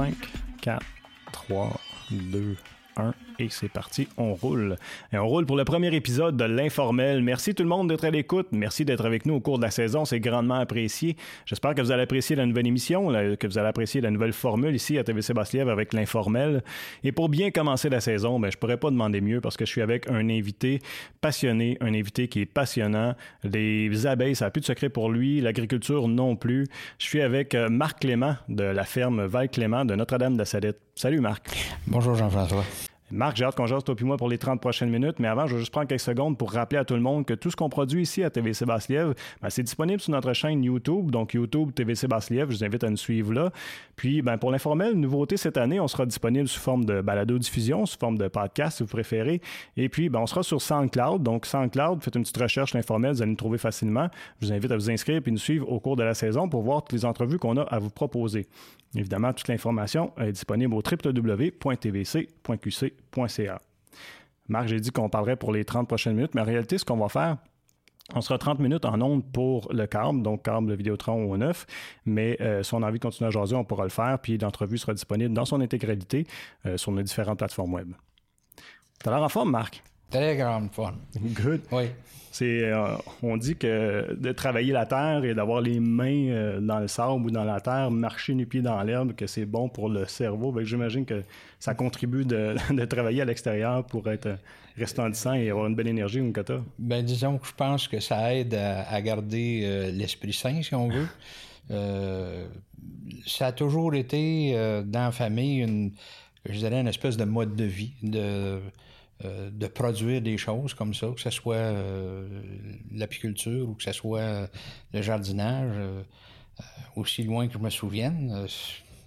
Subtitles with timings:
[0.00, 0.16] 5,
[0.62, 0.80] 4,
[2.08, 2.56] 3, 2,
[2.96, 4.76] 1 et c'est parti, on roule.
[5.12, 7.22] Et on roule pour le premier épisode de l'informel.
[7.22, 8.48] Merci tout le monde d'être à l'écoute.
[8.52, 10.04] Merci d'être avec nous au cours de la saison.
[10.04, 11.16] C'est grandement apprécié.
[11.46, 14.74] J'espère que vous allez apprécier la nouvelle émission, que vous allez apprécier la nouvelle formule
[14.74, 16.62] ici à TVC Basse-Lièvre avec l'informel.
[17.02, 19.70] Et pour bien commencer la saison, ben, je pourrais pas demander mieux parce que je
[19.70, 20.80] suis avec un invité
[21.20, 23.14] passionné, un invité qui est passionnant.
[23.44, 25.40] Les abeilles, ça n'a plus de secret pour lui.
[25.40, 26.66] L'agriculture non plus.
[26.98, 30.80] Je suis avec euh, Marc Clément de la ferme Val-Clément de Notre-Dame de la Salette.
[30.94, 31.46] Salut Marc.
[31.86, 32.64] Bonjour Jean-François.
[33.12, 35.46] Marc, j'ai hâte qu'on jase toi puis moi pour les 30 prochaines minutes, mais avant,
[35.46, 37.56] je vais juste prendre quelques secondes pour rappeler à tout le monde que tout ce
[37.56, 41.72] qu'on produit ici à TVC Basse-Lièvre, ben, c'est disponible sur notre chaîne YouTube, donc YouTube
[41.74, 43.50] TVC Basse-Lièvre, je vous invite à nous suivre là.
[43.96, 47.98] Puis, ben, pour l'informel, nouveauté cette année, on sera disponible sous forme de balado-diffusion, sous
[47.98, 49.40] forme de podcast si vous préférez.
[49.76, 53.22] Et puis, ben, on sera sur SoundCloud, donc SoundCloud, faites une petite recherche l'informel, vous
[53.22, 54.08] allez nous trouver facilement.
[54.40, 56.62] Je vous invite à vous inscrire puis nous suivre au cours de la saison pour
[56.62, 58.46] voir toutes les entrevues qu'on a à vous proposer.
[58.94, 60.82] Évidemment, toute l'information est disponible au
[64.48, 66.96] Marc, j'ai dit qu'on parlerait pour les 30 prochaines minutes, mais en réalité, ce qu'on
[66.96, 67.36] va faire,
[68.14, 71.66] on sera 30 minutes en ondes pour le câble, donc câble de Vidéotron au 9,
[72.06, 74.36] mais euh, si on a envie de continuer à jaser, on pourra le faire, puis
[74.38, 76.26] l'entrevue sera disponible dans son intégralité
[76.66, 77.92] euh, sur nos différentes plateformes web.
[78.98, 79.82] T'as l'air en forme, Marc?
[80.10, 80.98] Très grande forme.
[81.16, 81.62] Good.
[81.70, 81.84] Oui.
[82.30, 86.78] C'est, euh, on dit que de travailler la terre et d'avoir les mains euh, dans
[86.78, 89.88] le sable ou dans la terre, marcher nu pied dans l'herbe, que c'est bon pour
[89.88, 90.52] le cerveau.
[90.52, 91.22] Ben, j'imagine que
[91.58, 94.38] ça contribue de, travailler à l'extérieur pour être
[94.78, 96.60] resplendissant et avoir une belle énergie, une kata.
[96.78, 100.88] Ben, disons que je pense que ça aide à, garder euh, l'esprit sain, si on
[100.88, 101.08] veut.
[103.26, 104.52] ça a toujours été
[104.86, 105.90] dans la famille une,
[106.48, 108.60] je dirais, une espèce de mode de vie, de
[109.26, 112.26] euh, de produire des choses comme ça, que ce soit euh,
[112.90, 114.46] l'apiculture ou que ce soit euh,
[114.94, 115.76] le jardinage,
[116.96, 118.46] aussi loin que je me souvienne.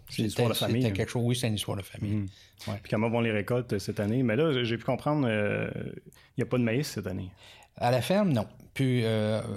[0.10, 0.84] c'est une histoire de famille.
[0.84, 0.96] C'était hein.
[0.96, 2.14] quelque chose, oui, c'est une histoire de famille.
[2.14, 2.28] Mhm.
[2.84, 4.22] Puis comment vont les récoltes cette année?
[4.22, 7.32] Mais là, j'ai pu comprendre, il n'y a pas de maïs cette année.
[7.78, 8.46] À la ferme, non.
[8.76, 9.04] Puis,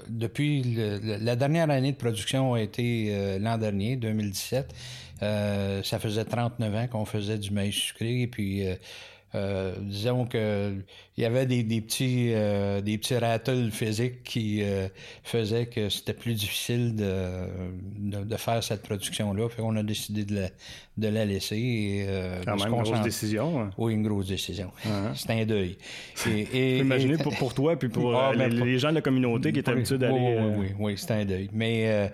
[0.08, 0.62] depuis
[1.02, 4.74] la dernière année de production a été l'an dernier, 2017.
[5.20, 8.22] ça faisait 39 ans qu'on faisait du maïs sucré.
[8.22, 8.66] Et puis,
[9.34, 10.72] euh, disons que
[11.16, 14.88] il y avait des, petits euh, des petits rattles physiques qui euh,
[15.24, 19.48] faisaient que c'était plus difficile de, de, faire cette production là.
[19.48, 20.48] Fait qu'on a décidé de la,
[20.96, 21.56] de la laisser.
[21.56, 22.06] Et,
[22.44, 23.60] Quand même une grosse décision.
[23.60, 23.70] Hein.
[23.76, 24.70] Oui, une grosse décision.
[24.84, 25.14] Uh-huh.
[25.14, 25.76] C'est un deuil.
[26.26, 26.84] Et, et,
[27.22, 29.98] pour, pour toi puis pour ah, ben, les, gens de la communauté qui étaient habitués
[29.98, 30.14] d'aller.
[30.14, 31.50] Oui, oui, oui, oui c'est un deuil.
[31.52, 32.10] Mais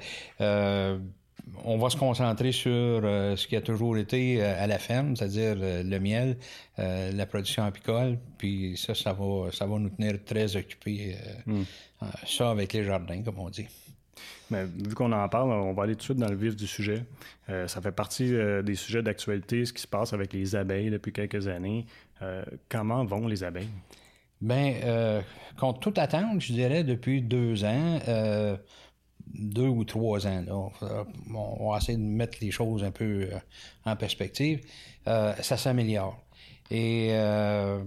[1.65, 5.17] on va se concentrer sur euh, ce qui a toujours été euh, à la ferme,
[5.17, 6.37] c'est-à-dire euh, le miel,
[6.79, 11.17] la production apicole, puis ça, ça va, ça va nous tenir très occupés.
[11.47, 11.63] Hmm.
[12.27, 13.67] Ça avec les jardins, comme on dit.
[14.51, 16.67] Mais vu qu'on en parle, on va aller tout de suite dans le vif du
[16.67, 17.05] sujet.
[17.47, 18.33] ça fait partie
[18.65, 21.87] des sujets d'actualité, ce qui se passe avec les abeilles depuis quelques années.
[22.69, 23.71] comment vont les abeilles?
[24.41, 25.23] Bien,
[25.57, 28.01] contre toute attente, je dirais, depuis deux ans,
[29.35, 30.71] deux ou trois ans.
[31.35, 33.39] On, va essayer de mettre les choses un peu euh,
[33.85, 34.61] en perspective.
[35.07, 36.19] Euh, ça s'améliore.
[36.71, 37.83] Et euh,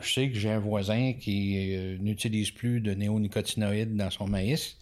[0.00, 4.76] je sais que j'ai un voisin qui n'utilise plus de néonicotinoïdes dans son maïs.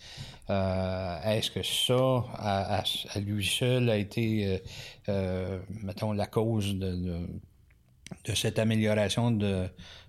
[0.48, 2.84] Est-ce que ça, à,
[3.20, 4.60] lui seul, a été,
[5.82, 7.26] mettons, la cause de,
[8.24, 9.68] de, cette amélioration de,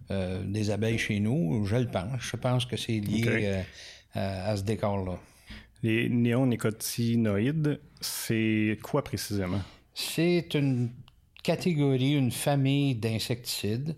[0.09, 1.65] des abeilles chez nous?
[1.65, 2.21] Je le pense.
[2.21, 3.63] Je pense que c'est lié
[4.13, 5.19] à ce décor-là.
[5.85, 9.61] Les néonicotinoïdes, c'est quoi précisément?
[9.93, 10.89] C'est une
[11.43, 13.95] catégorie, une famille d'insecticides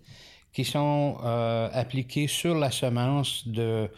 [0.51, 3.89] qui sont euh, appliqués sur la semence de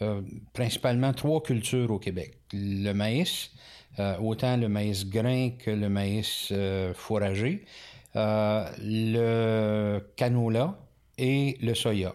[0.00, 0.22] euh,
[0.54, 2.38] principalement trois cultures au Québec.
[2.54, 3.50] Le maïs,
[3.98, 6.50] euh, autant le maïs grain que le maïs
[6.94, 7.66] fourragé,
[8.14, 10.78] le canola
[11.18, 12.14] et le soya.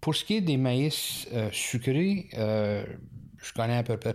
[0.00, 4.14] Pour ce qui est des maïs sucrés, je connais à peu près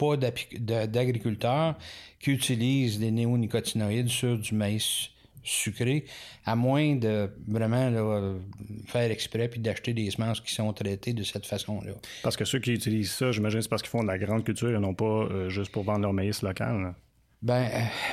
[0.00, 1.76] pas d'agriculteurs
[2.18, 5.10] qui utilisent des néonicotinoïdes sur du maïs
[5.42, 6.04] sucré,
[6.44, 8.36] à moins de vraiment
[8.86, 11.92] faire exprès puis d'acheter des semences qui sont traitées de cette façon-là.
[12.22, 14.70] Parce que ceux qui utilisent ça, j'imagine, c'est parce qu'ils font de la grande culture
[14.70, 16.94] et non pas euh, juste pour vendre leur maïs local.
[17.42, 17.68] Ben,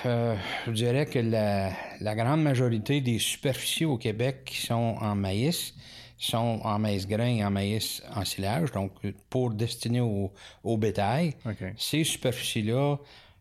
[0.06, 0.36] euh,
[0.68, 5.74] je dirais que la, la, grande majorité des superficies au Québec qui sont en maïs,
[6.18, 8.92] sont en maïs grain et en maïs en silage, donc
[9.30, 10.32] pour destiner au,
[10.64, 11.36] au bétail.
[11.78, 12.98] Ces superficies-là,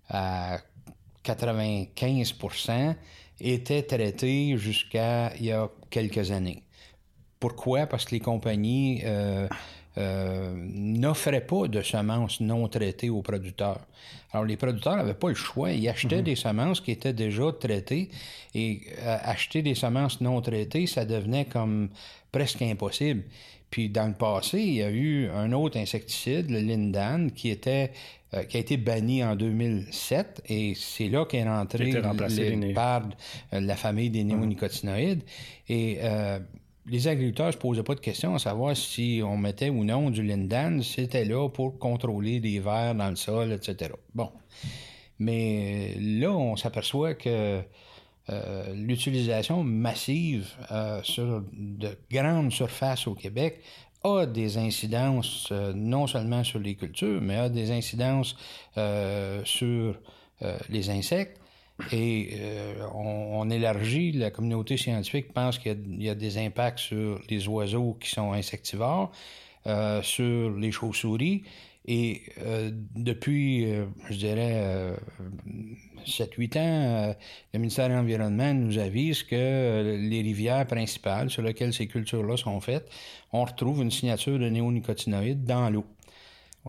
[0.09, 0.59] à
[1.25, 2.95] 95%
[3.41, 6.63] étaient traitées jusqu'à il y a quelques années.
[7.41, 7.87] pourquoi?
[7.87, 9.49] Parce que les compagnies euh,
[9.99, 13.81] euh, n'offraient pas de semences non traitées aux producteurs.
[14.31, 15.73] Alors, les producteurs n'avaient pas le choix.
[15.73, 16.25] Ils achetaient mhm.
[16.25, 18.11] des semences qui étaient déjà traitées
[18.55, 21.89] et euh, acheter des semences non traitées, ça devenait comme
[22.31, 23.23] presque impossible.
[23.71, 27.93] Puis dans le passé, il y a eu un autre insecticide, le Lindan, qui était
[28.51, 33.09] qui a été banni en 2007 et c'est là qu'est rentré les, par
[33.51, 35.23] la famille des néonicotinoïdes.
[35.71, 36.01] Et
[36.89, 40.11] les agriculteurs ne se posaient pas de questions à savoir si on mettait ou non
[40.11, 43.93] du lindan, c'était là pour contrôler les vers dans le sol, etc.
[44.15, 44.31] Bon.
[45.19, 47.63] Mais là, on s'aperçoit que
[48.29, 53.61] euh, l'utilisation massive euh, sur de grandes surfaces au Québec
[54.03, 58.37] a des incidences euh, non seulement sur les cultures, mais a des incidences
[59.45, 59.99] sur
[60.69, 61.41] les insectes
[61.93, 67.47] et euh, on, élargit, la communauté scientifique pense qu'il y, a des impacts sur les
[67.49, 69.13] oiseaux qui sont insectivores,
[69.67, 71.45] euh, sur les chauves-souris.
[71.89, 73.67] Et euh, depuis,
[74.09, 74.97] je dirais,
[76.07, 77.15] 7-8 ans,
[77.53, 82.61] le ministère de l'Environnement nous avise que les rivières principales sur lesquelles ces cultures-là sont
[82.61, 82.91] faites,
[83.33, 85.85] on retrouve une signature de néonicotinoïdes dans l'eau.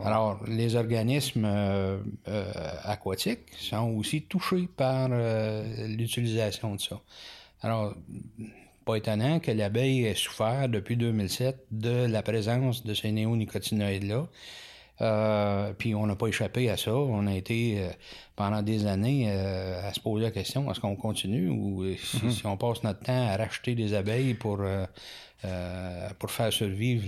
[0.03, 1.97] Alors, les organismes euh,
[2.27, 2.51] euh,
[2.83, 6.99] aquatiques sont aussi touchés par euh, l'utilisation de ça.
[7.61, 7.95] Alors,
[8.85, 14.27] pas étonnant que l'abeille ait souffert depuis 2007 de la présence de ces néonicotinoïdes-là.
[14.99, 16.95] Euh, puis on n'a pas échappé à ça.
[16.95, 17.89] On a été
[18.35, 22.31] pendant des années à se poser la question est-ce qu'on continue ou si, mm-hmm.
[22.31, 24.59] si, on passe notre temps à racheter des abeilles pour
[25.45, 27.05] euh, pour faire survivre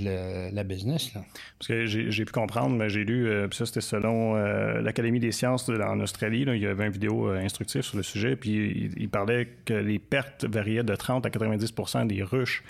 [0.54, 1.12] la business.
[1.58, 5.32] Parce que j'ai pu comprendre, mais j'ai lu, euh, ça c'était selon euh, l'Académie des
[5.32, 9.48] sciences en Australie, il y avait une vidéo instructive sur le sujet, puis il, parlait
[9.66, 12.64] que les pertes variaient de 30 à 90% des ruches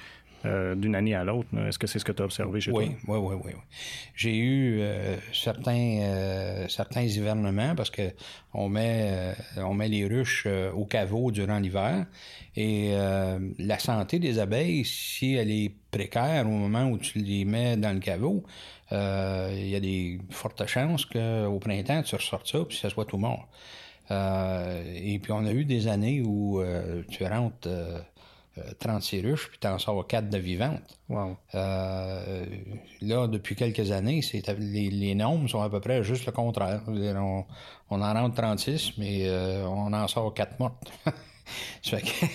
[0.46, 1.50] euh, d'une année à l'autre.
[1.68, 2.82] Est-ce que c'est ce que tu as observé chez toi?
[2.82, 3.36] Oui, oui, oui.
[3.44, 3.52] oui.
[4.16, 8.14] J'ai eu euh, certains, euh, certains hivernements parce que
[8.54, 12.06] on met, on met les ruches au caveau durant l'hiver
[12.56, 12.94] et
[13.60, 17.94] la santé des abeilles, si elle est précaire au moment où tu les mets dans
[17.94, 18.44] le caveau,
[18.92, 23.20] il y a des fortes chances qu'au printemps, tu ressortes ça puis ça soit tout
[23.20, 23.48] mort.
[24.10, 26.64] et puis on a eu des années où
[27.12, 27.70] tu rentres
[28.80, 31.00] 36 euh, ruches, puis t'en sors 4 de vivantes.
[31.56, 32.46] Euh,
[33.02, 36.82] là, depuis quelques années, c'est les, les, nombres sont à peu près juste le contraire.
[36.88, 37.46] On,
[37.90, 40.92] on en rentre 36, mais euh, on en sort 4 mortes.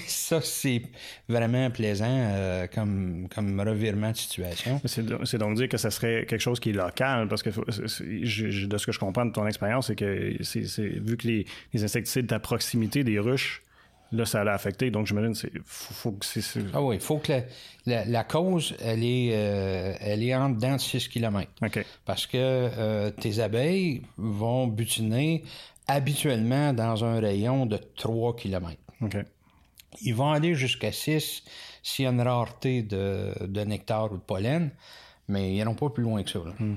[0.08, 0.82] ça, c'est
[1.28, 4.80] vraiment plaisant comme, comme revirement de situation.
[4.84, 8.86] C'est donc dire que ça serait quelque chose qui est local, parce que de ce
[8.86, 12.40] que je comprends de ton expérience, c'est que c'est vu que les, les insecticides à
[12.40, 13.62] proximité des ruches
[14.14, 14.90] là, ça l'a affecté.
[14.90, 16.42] Donc, j'imagine c'est faut, que c'est.
[16.72, 17.32] Ah oui, il faut que
[17.86, 21.50] la, cause, elle est, euh, elle est en dedans de 6 km.
[21.62, 21.84] OK.
[22.04, 25.44] Parce que euh, tes abeilles vont butiner
[25.86, 28.80] habituellement dans un rayon de 3 km.
[29.02, 29.16] OK.
[30.02, 31.44] Ils vont aller jusqu'à 6
[31.82, 34.70] s'il y a une rareté de, nectar ou de pollen,
[35.28, 36.40] mais ils n'iront pas plus loin que ça.
[36.58, 36.76] Hmm.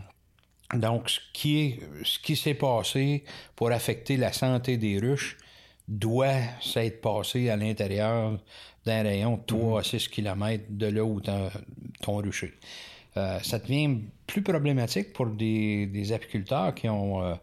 [0.74, 3.24] Donc, ce qui est, ce qui s'est passé
[3.56, 5.38] pour affecter la santé des ruches,
[5.88, 8.38] doit s'être passé à l'intérieur
[8.86, 12.54] d'un rayon de 3 à 6 km de là où ton rucher.
[13.18, 13.98] Euh, ça devient
[14.28, 17.33] plus problématique pour des, apiculteurs qui ont euh,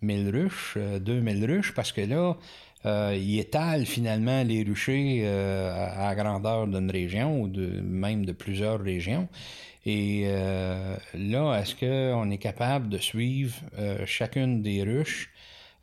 [0.00, 2.36] 1000 ruches, euh, 2000 ruches, parce que là,
[2.86, 8.80] euh, ils étalent finalement les ruchers à, grandeur d'une région ou de, même de plusieurs
[8.80, 9.28] régions.
[9.84, 10.26] Et
[11.14, 13.54] là, est-ce qu'on est capable de suivre
[14.04, 15.30] chacune des ruches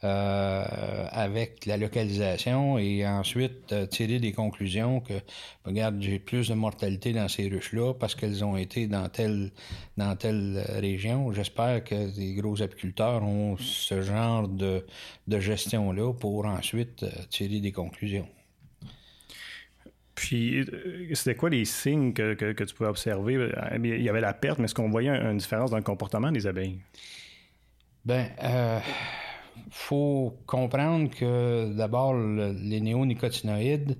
[0.06, 5.14] euh, avec la localisation et ensuite euh, tirer des conclusions que
[5.66, 9.52] regarde j'ai plus de mortalité dans ces ruches là parce qu'elles ont été dans telle
[9.98, 14.86] dans telle région j'espère que les gros apiculteurs ont ce genre de,
[15.28, 18.28] de gestion là pour ensuite euh, tirer des conclusions
[20.14, 20.66] puis,
[21.12, 23.52] c'était quoi les signes que, que, tu pouvais observer?
[23.84, 26.48] Il y avait la perte, mais est-ce qu'on voyait une différence dans le comportement des
[26.48, 26.80] abeilles?
[28.06, 28.80] Ben, euh,
[29.70, 33.98] faut comprendre que d'abord, les néonicotinoïdes,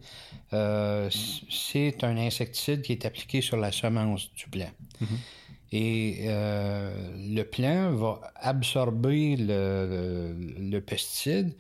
[0.54, 1.10] euh,
[1.50, 4.72] c'est un insecticide qui est appliqué sur la semence du plant.
[5.02, 5.08] Mm-hmm.
[5.72, 11.54] Et euh, le plant va absorber le, pesticide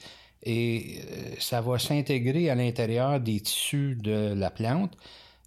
[0.43, 4.95] et euh, ça va s'intégrer à l'intérieur des tissus de la plante.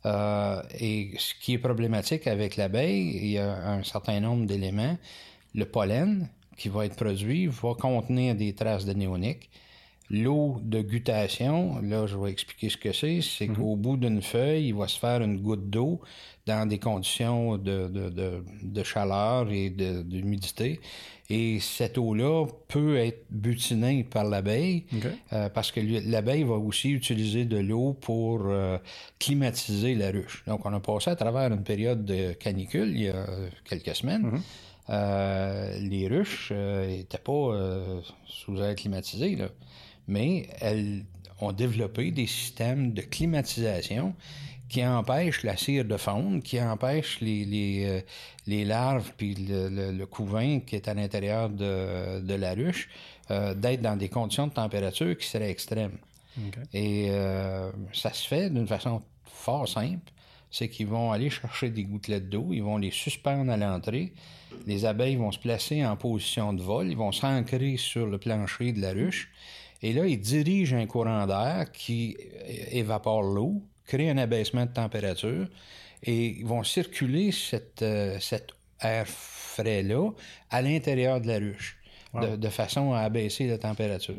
[0.05, 4.99] et ce qui est problématique avec l'abeille, il y a un certain nombre d'éléments.
[5.55, 9.49] Le pollen, qui va être produit va contenir des traces de néoniques.
[10.11, 13.21] L'eau de guttation, là, je vais expliquer ce que c'est.
[13.21, 16.01] C'est qu'au bout d'une feuille, il va se faire une goutte d'eau
[16.47, 20.81] dans des conditions de, de, de, de chaleur et d'humidité.
[21.29, 24.87] Et cette eau-là peut être butinée par l'abeille
[25.35, 28.79] euh, parce que l'abeille va aussi utiliser de l'eau pour euh,
[29.19, 30.43] climatiser la ruche.
[30.47, 33.27] Donc, on a passé à travers une période de canicule il y a
[33.69, 34.31] quelques semaines.
[34.33, 34.39] Euh,
[34.89, 37.53] les ruches n'étaient pas
[38.27, 39.49] sous air climatisé, là
[40.09, 41.05] mais elles
[41.41, 44.15] ont développé des systèmes de climatisation
[44.69, 48.01] qui empêchent la cire de fondre, qui empêchent les, les, euh,
[48.47, 52.89] les larves puis le, le, couvain qui est à l'intérieur de, de, la ruche
[53.31, 55.97] euh, d'être dans des conditions de température qui seraient extrêmes.
[56.73, 60.13] Et euh, ça se fait d'une façon fort simple.
[60.51, 64.13] C'est qu'ils vont aller chercher des gouttelettes d'eau, ils vont les suspendre à l'entrée.
[64.67, 68.73] Les abeilles vont se placer en position de vol, ils vont s'ancrer sur le plancher
[68.73, 69.31] de la ruche.
[69.83, 72.17] Et là, il dirige un courant d'air qui
[72.71, 75.49] évapore l'eau, crée un abaissement de température
[76.03, 78.51] et ils vont circuler cette, euh, cet
[78.81, 80.11] air frais-là
[80.51, 81.79] à l'intérieur de la ruche
[82.15, 84.15] de, façon à abaisser la température.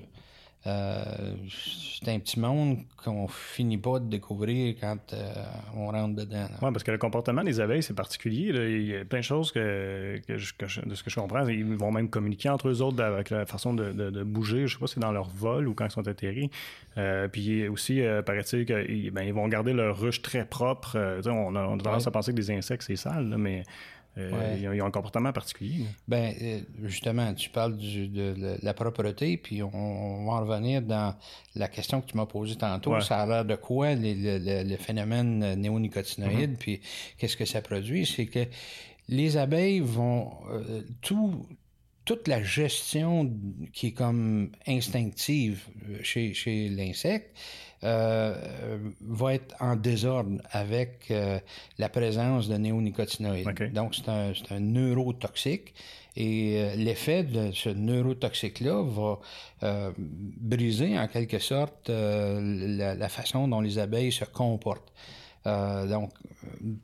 [0.68, 5.34] Euh, c'est un petit monde qu'on finit pas de découvrir quand euh,
[5.76, 6.48] on rentre dedans.
[6.62, 8.50] Oui, parce que le comportement des abeilles, c'est particulier.
[8.50, 11.48] Il y a plein de choses que, de ce que je comprends.
[11.48, 14.68] Ils vont même communiquer entre eux autres avec la façon de, bouger.
[14.68, 16.52] Je sais pas si c'est dans leur vol ou quand ils sont atterris.
[16.98, 20.98] Euh, puis aussi, paraît-il qu'ils ben, vont garder leur ruche très propre.
[21.26, 23.64] on, a, tendance à penser que des insectes, c'est sale, mais
[24.20, 25.86] euh, ils, ont, un comportement particulier.
[26.08, 31.16] Ben, euh, justement, tu parles de, la propreté, puis on, va en revenir dans
[31.56, 33.00] la question que tu m'as posée tantôt.
[33.02, 36.58] Ça a l'air de quoi le, phénomène néonicotinoïde, mm-hmm.
[36.58, 36.82] puis
[37.18, 38.06] qu'est-ce que ça produit?
[38.06, 38.46] C'est que
[39.08, 41.46] les abeilles vont euh, tout
[42.06, 43.32] toute la gestion
[43.72, 45.68] qui est comme instinctive
[46.02, 47.38] chez, chez l'insecte
[47.84, 51.40] euh, va être en désordre avec euh,
[51.78, 53.74] la présence de néonicotinoïdes.
[53.74, 55.74] Donc, c'est un, un, neurotoxique.
[56.18, 59.20] Et euh, l'effet de ce neurotoxique-là va
[59.64, 64.92] euh, briser en quelque sorte la, la, façon dont les abeilles se comportent.
[65.46, 66.12] donc,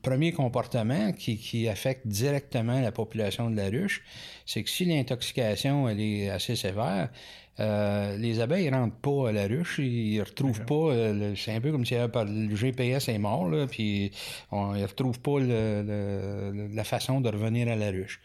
[0.00, 4.02] premier comportement qui, qui, affecte directement la population de la ruche,
[4.46, 7.10] c'est que si l'intoxication elle est assez sévère,
[7.58, 10.74] euh, les abeilles ne rentrent pas à la ruche, ils retrouvent pas.
[10.74, 14.10] Euh, c'est un peu comme si le GPS est mort, là, puis
[14.50, 18.20] on, ils retrouvent pas la façon de revenir à la ruche.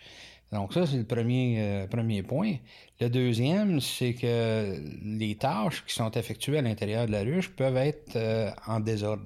[0.52, 2.56] Donc ça, c'est le premier, euh, premier point.
[3.00, 7.78] Le deuxième, c'est que les tâches qui sont effectuées à l'intérieur de la ruche peuvent
[7.78, 8.18] être
[8.68, 9.24] en désordre.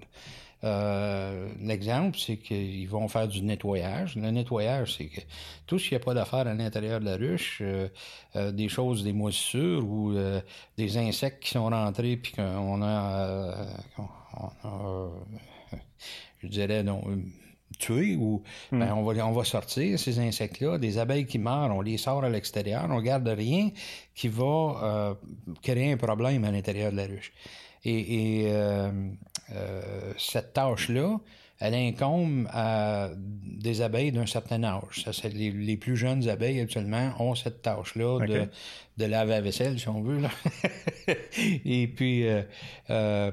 [0.63, 4.15] Euh, l'exemple, c'est qu'ils vont faire du nettoyage.
[4.15, 5.21] Le nettoyage, c'est que
[5.67, 7.87] tout ce qu'il n'y a pas d'affaires à l'intérieur de la ruche, euh,
[8.35, 10.15] euh, des choses, des moisissures ou
[10.77, 13.67] des insectes qui sont rentrés puis qu'on a,
[16.41, 17.03] je dirais, non,
[17.77, 18.79] tué ou hmm.
[18.79, 22.23] ben, on, va, on va sortir ces insectes-là, des abeilles qui meurent, on les sort
[22.23, 23.69] à l'extérieur, on garde rien
[24.15, 25.17] qui va
[25.61, 27.33] créer un problème à l'intérieur de la ruche.
[27.85, 28.91] Et, euh,
[29.53, 31.19] euh, cette tâche-là,
[31.59, 35.05] elle incombe à des abeilles d'un certain âge.
[35.05, 38.49] Ça, les, plus jeunes abeilles, actuellement, ont cette tâche-là de,
[38.97, 40.19] de laver la vaisselle, si on veut.
[40.19, 40.31] Là.
[41.65, 42.25] Et puis,
[42.89, 43.31] euh,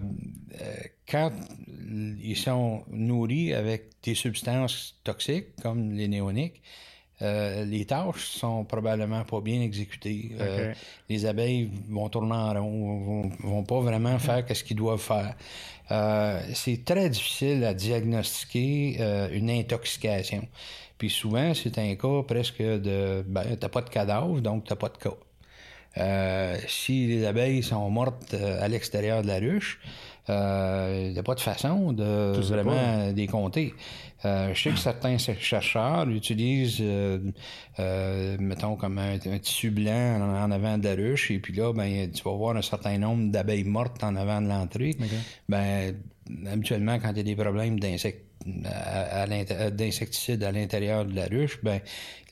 [1.08, 1.32] quand
[1.90, 6.62] ils sont nourris avec des substances toxiques, comme les néoniques,
[7.22, 10.32] euh, les tâches sont probablement pas bien exécutées.
[10.40, 10.74] Euh,
[11.08, 15.34] les abeilles vont tourner en rond, vont, vont pas vraiment faire ce qu'ils doivent faire.
[15.90, 18.98] Euh, c'est très difficile à diagnostiquer
[19.32, 20.46] une intoxication.
[20.98, 24.88] Puis souvent, c'est un cas presque de ben, t'as pas de cadavre, donc t'as pas
[24.88, 26.66] de cas.
[26.66, 29.80] si les abeilles sont mortes à l'extérieur de la ruche,
[30.28, 33.74] il n'y a pas de façon de vraiment décompter.
[34.24, 37.18] Euh, je sais que certains chercheurs utilisent, euh,
[37.80, 42.10] euh, mettons, comme un, tissu blanc en, avant de la ruche, et puis là, ben,
[42.10, 44.96] tu vas voir un certain nombre d'abeilles mortes en avant de l'entrée.
[45.48, 45.96] Ben,
[46.46, 51.80] habituellement, quand il y a des problèmes d'insectes d'insecticides à l'intérieur de la ruche, ben,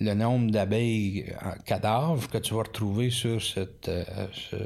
[0.00, 1.32] le nombre d'abeilles
[1.64, 3.88] cadavres que tu vas retrouver sur cette,
[4.32, 4.56] ce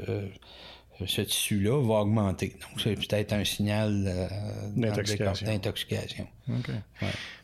[1.03, 2.55] tissu-là va augmenter.
[2.61, 4.27] Donc, c'est peut-être un signal euh,
[4.75, 6.27] d'intoxication.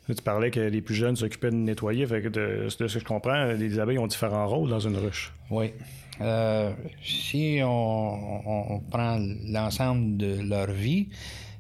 [0.08, 2.06] Tu parlais que les plus jeunes s'occupaient de nettoyer.
[2.06, 5.34] Fait que de, ce que je comprends, les abeilles ont différents rôles dans une ruche.
[5.50, 5.74] Oui.
[6.20, 11.10] Euh, si on, prend l'ensemble de leur vie,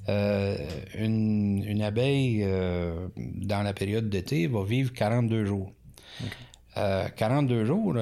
[0.09, 0.57] euh,
[0.95, 2.45] une, abeille
[3.15, 5.71] dans la période d'été va vivre 42 jours.
[7.15, 7.95] 42 jours,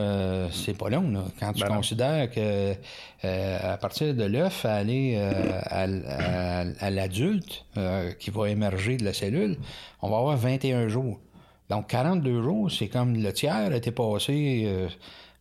[0.51, 1.09] c'est pas long.
[1.11, 1.23] Là.
[1.39, 2.73] Quand tu Ben considères que
[3.23, 9.05] à partir de l'œuf à aller à, à- à l'adulte euh, qui va émerger de
[9.05, 9.57] la cellule,
[10.01, 11.19] on va avoir 21 jours.
[11.69, 14.87] Donc 42 jours, c'est comme le tiers a été passé euh,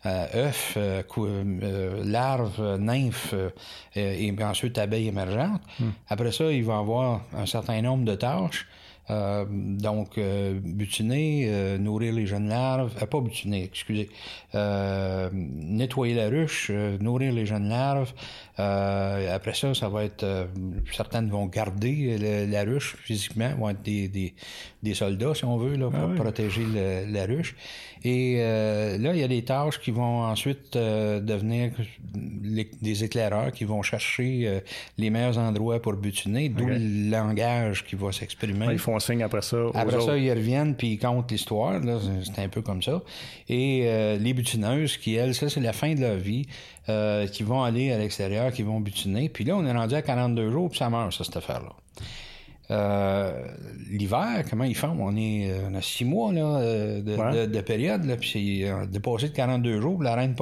[0.04, 3.50] à œuf, euh, euh, larve, euh, nymphe euh,
[3.96, 5.60] et ensuite abeille émergente.
[6.08, 8.66] Après ça, il va avoir un certain nombre de tâches.
[9.10, 14.10] Euh, donc, euh, butiner, euh, nourrir les jeunes larves, euh, pas butiner, excusez,
[14.54, 18.12] euh, nettoyer la ruche, euh, nourrir les jeunes larves.
[18.58, 20.44] Euh, après ça, ça va être, euh,
[20.92, 24.34] certaines vont garder le- la ruche physiquement, vont être des, des,
[24.82, 27.54] des soldats, si on veut, là, pour protéger le- la ruche.
[28.04, 31.70] Et euh, là, il y a des tâches qui vont ensuite euh, devenir
[32.42, 34.60] les- des éclaireurs qui vont chercher euh,
[34.98, 38.66] les meilleurs endroits pour butiner, d'où le langage qui va s'exprimer.
[38.68, 40.06] Ouais, ils font signe après ça aux Après autres.
[40.06, 41.80] ça, ils reviennent puis ils comptent l'histoire.
[42.34, 43.02] C'est un peu comme ça.
[43.48, 46.46] Et euh, les butineuses, qui, elles, ça, c'est la fin de leur vie,
[46.88, 49.28] euh, qui vont aller à l'extérieur, qui vont butiner.
[49.28, 51.72] Puis là, on est rendu à 42 jours, puis ça meurt, ça, cette affaire-là.
[52.70, 53.46] Euh,
[53.90, 54.96] L'hiver, comment ils font?
[55.00, 57.46] On, est, euh, on a six mois là, euh, de, Ouais.
[57.46, 60.34] de- de période, là, puis c'est dépassé de 42 jours, puis la reine.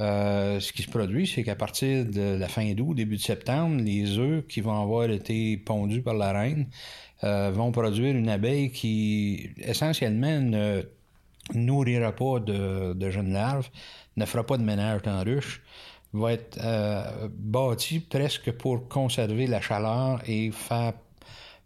[0.00, 3.82] Euh, ce qui se produit, c'est qu'à partir de la fin d'août, début de septembre,
[3.82, 6.68] les œufs qui vont avoir été pondus par la reine
[7.22, 10.82] euh, vont produire une abeille qui, essentiellement, ne
[11.52, 13.68] nourrira pas de, de jeunes larves,
[14.16, 15.60] ne fera pas de ménage dans la ruche,
[16.14, 20.94] va être euh, bâtie presque pour conserver la chaleur et faire,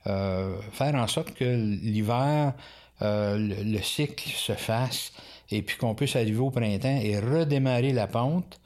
[0.04, 2.54] faire en sorte que l'hiver,
[3.02, 5.12] euh, le, le cycle se fasse
[5.50, 8.60] et puis qu'on puisse arriver au printemps et redémarrer la pente.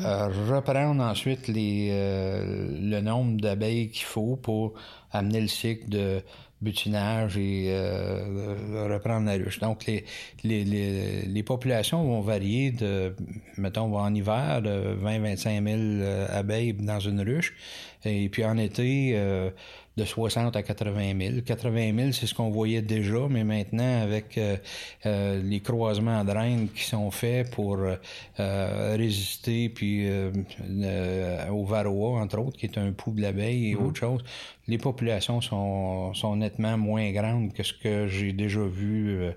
[0.00, 4.74] Euh, reprendre ensuite les, euh, le nombre d'abeilles qu'il faut pour
[5.10, 6.22] amener le cycle de
[6.62, 8.54] butinage et euh,
[8.92, 9.58] reprendre la ruche.
[9.58, 10.04] Donc, les,
[10.44, 13.14] les, les, les populations vont varier de,
[13.58, 17.54] mettons, en hiver, de 20-25 000 euh, abeilles dans une ruche,
[18.04, 19.50] et puis en été, euh,
[19.96, 21.40] de 60 à 80 000.
[21.44, 24.56] 80 000, c'est ce qu'on voyait déjà, mais maintenant, avec euh,
[25.06, 30.08] euh, les croisements de reines qui sont faits pour euh, résister puis
[31.50, 34.22] au varroa, entre autres, qui est un pouls de l'abeille et autre chose,
[34.68, 39.32] les populations sont, sont nettement moins grandes que ce que j'ai déjà vu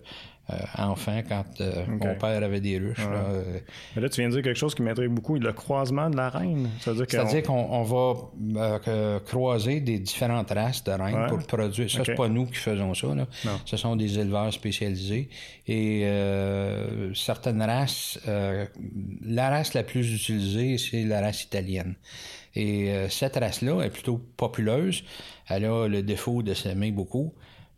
[0.78, 3.00] enfant quand euh, mon père avait des ruches.
[3.00, 3.26] là.
[3.30, 3.60] Euh,
[3.96, 6.30] Mais là, tu viens de dire quelque chose qui m'intrigue beaucoup, le croisement de la
[6.30, 6.70] reine.
[6.80, 8.14] C'est-à-dire qu'on- va
[8.88, 11.28] euh, croiser des différentes races de reines Ouais.
[11.28, 11.90] pour produire.
[11.90, 12.06] Ça, Ok.
[12.08, 13.16] c'est pas nous qui faisons ça.
[13.16, 13.28] Là.
[13.66, 15.30] Ce sont des éleveurs spécialisés.
[15.68, 18.66] Et euh, certaines races, euh,
[19.26, 21.96] la race la plus utilisée, c'est la race italienne.
[22.56, 25.04] Et euh, cette race-là est plutôt populeuse.
[25.50, 27.34] Elle a le défaut de s'aimer beaucoup.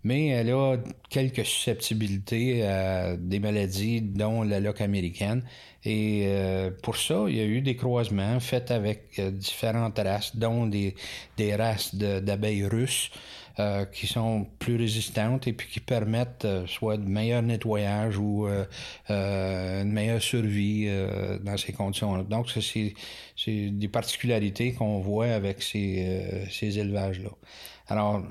[0.08, 0.78] Mais elle a
[1.10, 5.41] quelques susceptibilités à des maladies, dont la loque américaine.
[5.84, 10.36] Et euh, pour ça, il y a eu des croisements faits avec euh, différentes races,
[10.36, 10.96] dont des,
[11.36, 13.12] des races d'abeilles russes
[13.60, 18.48] euh, qui sont plus résistantes et puis qui permettent euh, soit de meilleur nettoyage ou
[18.48, 18.65] euh,
[19.10, 22.24] euh, une meilleure survie euh, dans ces conditions-là.
[22.24, 22.93] Donc, ça, c'est
[23.84, 27.32] des particularités qu'on voit avec ces, euh, ces élevages-là.
[27.89, 28.24] Alors,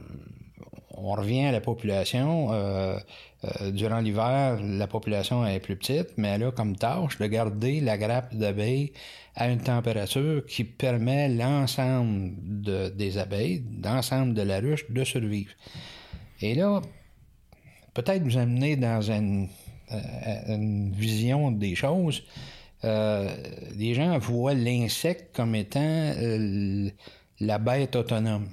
[0.97, 2.53] on revient à la population.
[2.53, 2.99] euh,
[3.45, 7.81] euh, durant l'hiver, la population est plus petite, mais elle a comme tâche de garder
[7.81, 8.93] la grappe d'abeilles
[9.35, 15.53] à une température qui permet l'ensemble de- des abeilles, l'ensemble de la ruche, de survivre.
[16.41, 16.81] Et là,
[17.95, 19.49] peut-être vous amener dans une,
[19.93, 22.25] euh, vision des choses.
[22.83, 26.13] Les gens voient l'insecte comme étant
[27.41, 28.49] la bête autonome.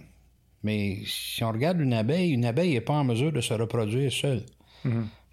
[0.64, 4.12] Mais si on regarde une abeille, une abeille n'est pas en mesure de se reproduire
[4.12, 4.44] seule.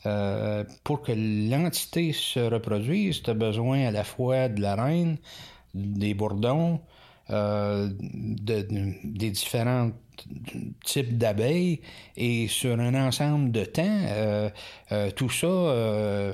[0.07, 5.19] Euh, pour que l'entité se reproduise, tu as besoin à la fois de la reine,
[5.75, 6.81] des bourdons,
[7.31, 9.91] euh, de- de- des différents
[10.85, 11.81] types d'abeilles
[12.17, 14.51] et sur un ensemble de temps, euh,
[14.93, 16.33] euh, tout ça a,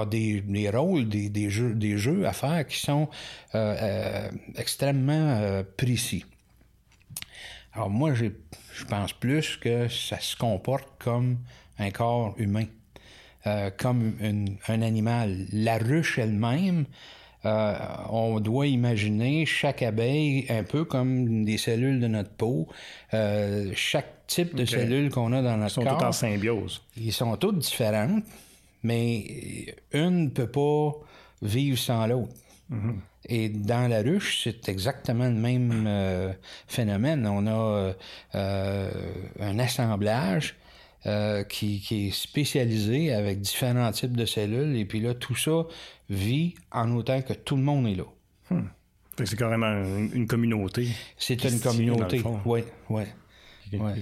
[0.00, 3.08] a des, des rôles, des, des jeux, des jeux à faire qui sont
[4.56, 6.24] extrêmement précis.
[7.76, 8.26] Alors moi, je
[8.88, 11.38] pense plus que ça se comporte comme
[11.78, 12.64] un corps humain,
[13.46, 15.44] euh, comme une- un animal.
[15.52, 16.86] La ruche elle-même,
[17.44, 17.76] euh,
[18.08, 22.66] on doit imaginer chaque abeille un peu comme des cellules de notre peau.
[23.12, 25.98] Euh, chaque type de cellule qu'on a dans notre Ils sont corps.
[25.98, 26.80] tous en symbiose.
[26.96, 28.24] Ils sont toutes différentes,
[28.82, 30.92] mais une ne peut pas
[31.42, 32.32] vivre sans l'autre.
[33.28, 36.32] Et dans la ruche, c'est exactement le même euh,
[36.66, 37.26] phénomène.
[37.26, 37.92] On a euh,
[38.34, 38.90] euh,
[39.40, 40.56] un assemblage
[41.48, 44.74] qui, qui, est spécialisé avec différents types de cellules.
[44.76, 45.62] Et puis là, tout ça
[46.10, 48.06] vit en autant que tout le monde est là.
[48.50, 48.66] Hmm.
[49.24, 49.70] C'est carrément
[50.12, 50.88] une, communauté.
[51.16, 53.04] C'est une communauté, oui, oui.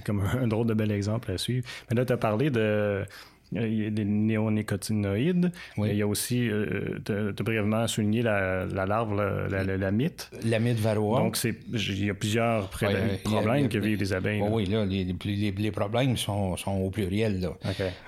[0.05, 1.67] Comme un drôle de bel exemple à suivre.
[1.91, 3.05] Mais là, tu as parlé de
[3.53, 5.53] il y a des néonicotinoïdes.
[5.79, 10.31] Il y a aussi, euh, tu as brièvement souligné la, larve, la, la, la, mythe.
[10.45, 11.21] La mythe varroa.
[11.21, 14.43] Donc, il y a plusieurs problèmes que vivent les abeilles.
[14.51, 17.41] oui, là, les, les, problèmes sont, sont, au pluriel.
[17.41, 17.53] Là.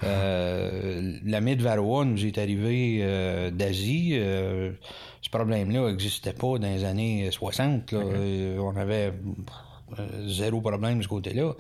[0.04, 4.18] Euh, la mythe varroa nous est arrivée euh, d'Asie.
[5.20, 7.94] ce problème-là n'existait pas dans les années 60.
[7.94, 9.12] On avait
[10.26, 11.52] zéro problème de ce côté-là.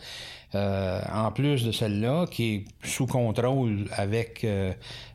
[0.54, 4.72] Euh, en plus de celle-là, qui est sous contrôle avec euh,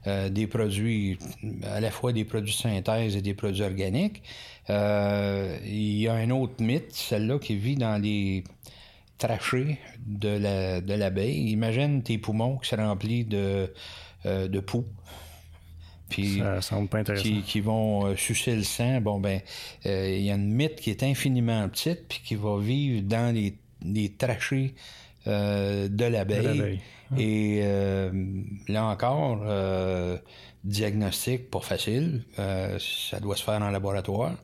[0.08, 1.18] euh, des produits,
[1.64, 4.22] à la fois des produits de synthèse et des produits organiques,
[4.70, 8.44] il y a un autre mythe, celle-là qui vit dans les
[9.18, 11.50] trachées de l'abeille.
[11.50, 13.74] Imagine tes poumons qui sont remplis de,
[14.26, 14.86] de poux.
[16.12, 17.42] Puis, ça semble pas intéressant.
[17.46, 19.02] Qui, vont sucer le sang.
[19.02, 19.42] Bon, ben,
[19.86, 23.56] il y a une mythe qui est infiniment petite, puis qui va vivre dans les,
[23.84, 24.76] les trachées
[25.28, 26.80] euh, de l'abeille.
[27.18, 28.10] Et euh,
[28.68, 30.18] là encore, euh,
[30.64, 32.24] diagnostic pas facile.
[32.38, 34.36] ça doit se faire en laboratoire.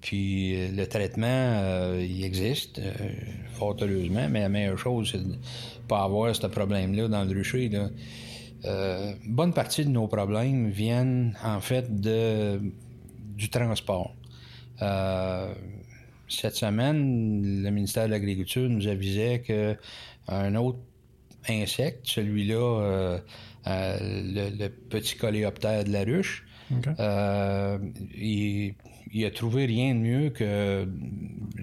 [0.00, 2.80] puis le traitement, il existe,
[3.54, 5.36] fort heureusement, mais la meilleure chose, c'est de
[5.88, 7.70] pas avoir ce problème-là dans le rucher.
[9.26, 12.60] Bonne partie de nos problèmes viennent en fait de,
[13.36, 14.14] du transport.
[16.30, 20.78] Cette semaine, le ministère de l'Agriculture nous avisait qu'un autre
[21.48, 23.18] insecte, celui-là, euh,
[23.66, 26.46] euh, le, petit coléoptère de la ruche,
[27.00, 27.78] euh,
[28.14, 28.74] il,
[29.24, 30.86] a trouvé rien de mieux que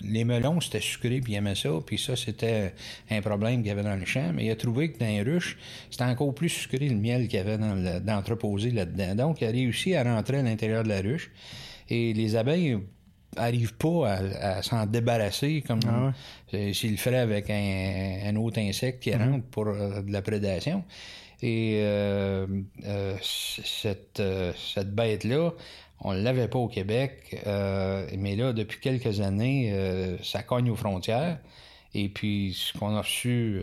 [0.03, 2.73] les melons, c'était sucré, puis il aimait ça, puis ça, c'était
[3.09, 5.21] un problème qu'il y avait dans le champ, mais il a trouvé que dans les
[5.21, 5.57] ruches,
[5.89, 9.15] c'était encore plus sucré le miel qu'il y avait dans d'entreposé là-dedans.
[9.15, 11.31] Donc, il a réussi à rentrer à l'intérieur de la ruche.
[11.89, 12.77] Et les abeilles
[13.35, 16.11] arrive pas à, s'en débarrasser comme ah
[16.73, 19.31] s'il le ferait avec un, autre insecte qui mm-hmm.
[19.31, 20.83] rentre pour euh, de la prédation.
[21.41, 22.47] Et euh,
[22.85, 24.21] euh, cette,
[24.55, 25.53] cette bête-là,
[26.01, 31.39] on l'avait pas au Québec, mais là, depuis quelques années, ça cogne aux frontières.
[31.93, 33.61] Et puis, ce qu'on a reçu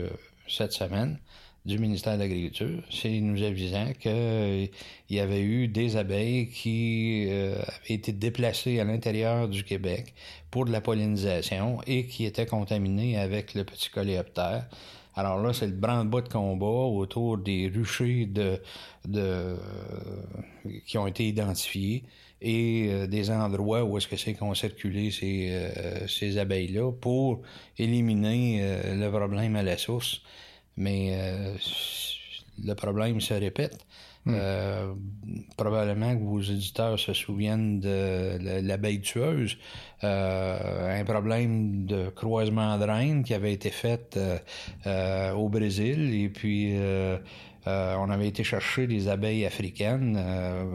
[0.48, 1.18] cette semaine,
[1.64, 4.68] du ministère de l'Agriculture, c'est nous avisant qu'il
[5.08, 10.12] y avait eu des abeilles qui euh, avaient été déplacées à l'intérieur du Québec
[10.50, 14.66] pour de la pollinisation et qui étaient contaminées avec le petit coléoptère.
[15.16, 18.60] Alors là, c'est le branle-bas de combat autour des ruchers de,
[20.86, 22.02] qui ont été identifiés
[22.40, 27.42] et euh, des endroits où est-ce que c'est qu'ont circulé ces, euh, ces abeilles-là pour
[27.78, 28.62] éliminer
[28.94, 30.22] le problème à la source
[30.76, 31.54] mais euh,
[32.64, 33.78] le problème se répète.
[34.26, 34.32] Hmm.
[34.34, 34.94] Euh,
[35.58, 39.58] probablement que vos éditeurs se souviennent de l'abeille tueuse,
[40.02, 44.18] euh, un problème de croisement de reine qui avait été fait
[45.36, 46.74] au Brésil et puis
[47.66, 50.18] on avait été chercher des abeilles africaines,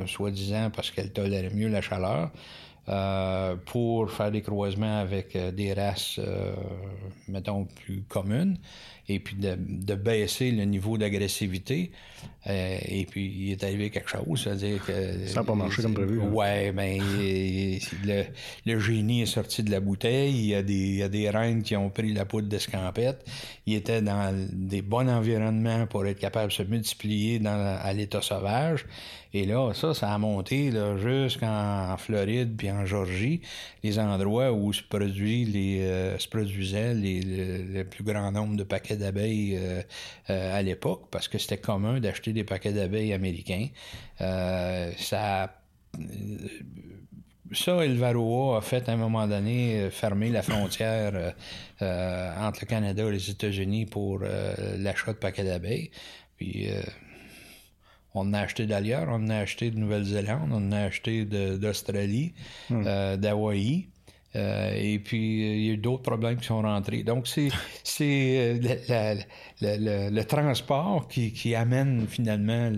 [0.07, 2.31] soi-disant parce qu'elles toléraient mieux la chaleur.
[3.65, 6.19] pour faire des croisements avec des races,
[7.27, 8.57] mettons, plus communes
[9.09, 11.91] et puis de, baisser le niveau d'agressivité.
[12.47, 15.27] Euh, et puis, il est arrivé quelque chose, c'est-à-dire que...
[15.27, 16.21] Ça n'a pas marché comme prévu.
[16.21, 16.29] Hein.
[16.31, 17.01] Ouais, ben,
[18.05, 18.23] le,
[18.65, 21.29] le, génie est sorti de la bouteille, il y, a des, il y a des
[21.29, 23.25] reines qui ont pris la poudre d'escampette,
[23.65, 28.21] il était dans des bons environnements pour être capable de se multiplier dans, à l'état
[28.21, 28.85] sauvage,
[29.33, 33.41] et là, ça, ça a monté jusqu'en Floride puis en Georgie,
[33.83, 38.63] les endroits où se, produit les, euh, se produisaient les, le, plus grand nombre de
[38.63, 39.81] paquets d'abeilles euh,
[40.29, 43.67] euh, à l'époque, parce que c'était commun d'acheter des paquets d'abeilles américains.
[44.19, 45.55] ça
[47.51, 51.33] ça, El Varroa a fait à un moment donné fermer la frontière
[51.81, 55.89] entre le Canada et les États-Unis pour l'achat de paquets d'abeilles.
[56.37, 56.69] Puis
[58.13, 61.25] on en a acheté d'ailleurs, on en a acheté de Nouvelle-Zélande, on en a acheté
[61.25, 62.33] d'Australie,
[62.69, 62.83] hmm.
[62.85, 63.87] euh, d'Hawaï.
[64.35, 67.03] Euh, et puis, il y a eu d'autres problèmes qui sont rentrés.
[67.03, 67.49] Donc, c'est
[67.99, 69.15] euh,
[69.61, 72.71] le, transport qui, amène finalement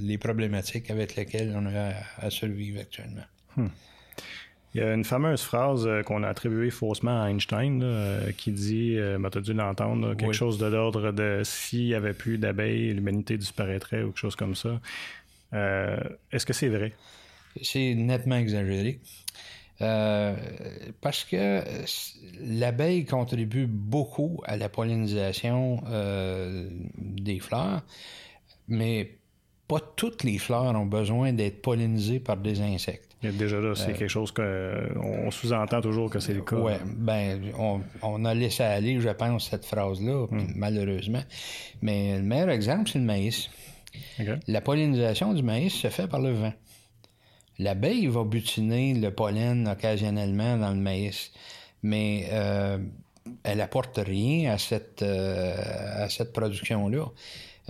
[0.00, 3.26] les problématiques avec lesquelles on a à, survivre actuellement.
[3.56, 3.68] Hmm.
[4.74, 8.52] Il y a une fameuse phrase euh, qu'on a attribuée faussement à Einstein euh, qui
[8.52, 12.36] dit, euh, tu as dû l'entendre, quelque chose de l'ordre de s'il n'y avait plus
[12.38, 14.80] d'abeilles, l'humanité disparaîtrait ou quelque chose comme ça.
[15.52, 16.92] Est-ce que c'est vrai?
[17.62, 19.00] C'est nettement exagéré.
[19.78, 21.62] Parce que
[22.40, 25.82] l'abeille contribue beaucoup à la pollinisation
[26.96, 27.82] des fleurs,
[28.66, 29.18] mais
[29.68, 33.08] pas toutes les fleurs ont besoin d'être pollinisées par des insectes.
[33.22, 36.56] Déjà là, c'est quelque chose qu'on sous-entend toujours que c'est le cas.
[36.56, 37.40] Oui, ben,
[38.02, 40.52] on, a laissé aller, je pense, cette phrase-là, hmm.
[40.54, 41.22] malheureusement.
[41.82, 43.50] Mais le meilleur exemple, c'est le maïs.
[44.46, 46.52] La pollinisation du maïs se fait par le vent.
[47.58, 51.32] L'abeille va butiner le pollen occasionnellement dans le maïs,
[51.82, 52.78] mais euh,
[53.42, 57.06] elle apporte rien à cette, euh, à cette production-là.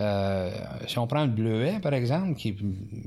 [0.01, 0.51] Euh,
[0.87, 2.59] si on prend le bleuet, par exemple, qui est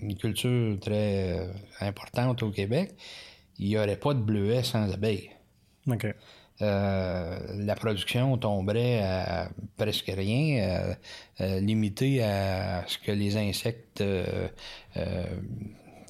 [0.02, 1.48] une culture très
[1.80, 2.94] importante au Québec,
[3.58, 5.30] il n'y aurait pas de bleuet sans abeilles.
[6.60, 10.94] Euh, la production tomberait à presque rien,
[11.38, 14.04] limitée à ce que les insectes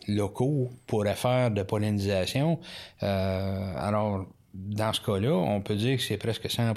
[0.09, 2.59] locaux pourraient faire de pollinisation.
[3.01, 6.75] alors, dans ce cas-là, on peut dire que c'est presque 100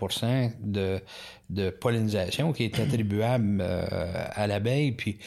[0.62, 1.02] de,
[1.50, 4.94] de pollinisation qui est attribuable euh, à l'abeille.
[4.94, 5.20] Puis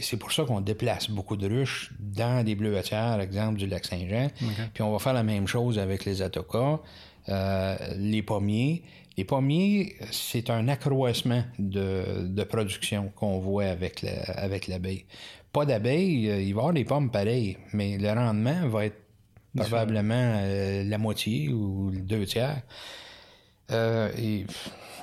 [0.00, 4.28] c'est pour ça qu'on déplace beaucoup de ruches dans des bleuetières, exemple du lac Saint-Jean.
[4.74, 6.80] Puis on va faire la même chose avec les atocas,
[7.28, 8.82] euh, les pommiers.
[9.16, 14.04] Les pommiers, c'est un accroissement de, de production qu'on voit avec
[14.36, 15.04] avec l'abeille.
[15.52, 19.00] Pas d'abeille, euh, il va y avoir des pommes pareilles, mais le rendement va être
[19.56, 22.62] probablement euh, la moitié ou deux tiers.
[23.70, 24.46] Euh, il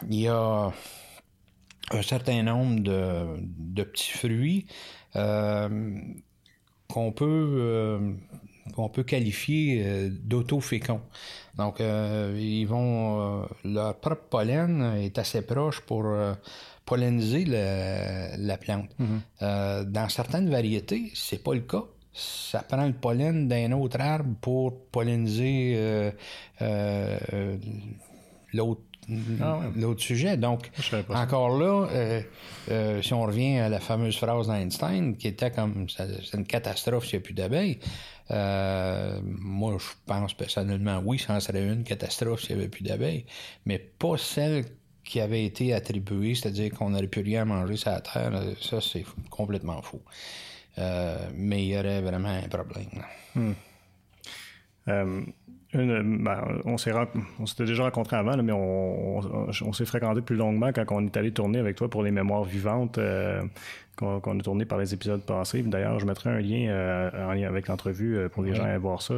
[0.10, 0.71] y a
[1.91, 4.65] un certain nombre de, petits fruits
[5.15, 5.99] euh,
[6.88, 7.99] qu'on peut
[8.75, 11.01] qu'on peut qualifier d'autoféconds.
[11.55, 16.03] Donc, ils vont leur propre pollen est assez proche pour
[16.88, 18.89] polliniser la, plante.
[19.00, 19.84] Mm-hmm.
[19.84, 21.84] dans certaines variétés, c'est pas le cas
[22.17, 26.12] ça prend le pollen d'un autre arbre pour polliniser euh,
[26.62, 27.58] euh,
[28.54, 28.82] l'autre
[29.39, 30.36] ah l'autre sujet.
[30.36, 30.69] Donc,
[31.08, 31.88] encore là,
[32.69, 37.06] euh, si on revient à la fameuse phrase d'Einstein, qui était comme c'est une catastrophe
[37.06, 37.80] s'il n'y a plus d'abeilles,
[38.30, 43.26] moi, je pense personnellement, oui, ça en serait une catastrophe s'il n'y avait plus d'abeilles,
[43.65, 44.65] mais pas celle
[45.07, 48.33] qui avait été attribuée, c'est-à-dire qu'on n'aurait plus rien à manger sur la Terre.
[48.61, 50.01] Ça, c'est complètement faux.
[50.77, 53.03] Euh, mais il y aurait vraiment un problème.
[53.33, 53.53] Hmm.
[54.89, 55.21] Euh,
[55.73, 61.17] ben, on s'était déjà rencontrés avant, mais on, s'est fréquenté plus longuement quand on est
[61.17, 63.41] allé tourner avec toi pour les mémoires vivantes euh,
[63.95, 65.63] qu'on a tourné par les épisodes passés.
[65.63, 69.13] D'ailleurs, je mettrai un lien en lien avec l'entrevue pour les gens à voir ça.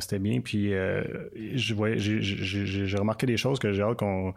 [0.00, 0.40] C'était bien.
[0.40, 0.72] Puis
[1.54, 1.74] j'ai
[2.96, 4.34] remarqué des choses que j'ai hâte qu'on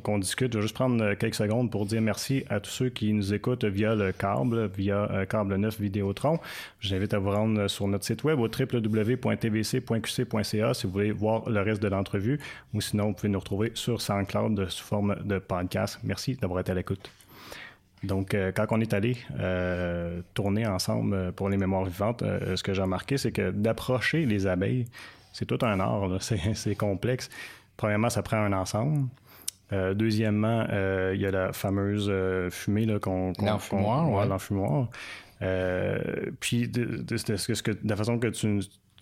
[0.00, 0.52] qu'on discute.
[0.52, 3.34] Je vais juste prendre euh, quelques secondes pour dire merci à tous ceux qui nous
[3.34, 6.38] écoutent via le câble, via euh, Câble 9 Vidéotron.
[6.80, 9.14] Je vous invite à vous rendre sur notre site web au www.tvc.qc.ca
[10.74, 12.40] si vous voulez voir le reste de l'entrevue
[12.74, 15.98] ou sinon vous pouvez nous retrouver sur SoundCloud sous forme de podcast.
[16.04, 17.10] Merci d'avoir été à l'écoute.
[18.02, 19.16] Donc, euh, quand on est allé
[20.34, 22.24] tourner ensemble pour les mémoires vivantes,
[22.56, 24.86] ce que j'ai remarqué, c'est que d'approcher les abeilles,
[25.32, 27.30] c'est tout un art, c'est complexe.
[27.76, 29.08] Premièrement, ça prend un ensemble.
[29.72, 33.32] Euh, deuxièmement, euh, il y a la fameuse euh, fumée qu'on.
[33.32, 34.88] Qu l'enfumoir, l'enfumoir.
[36.40, 37.04] puis, de,
[37.62, 38.60] que, la façon que tu,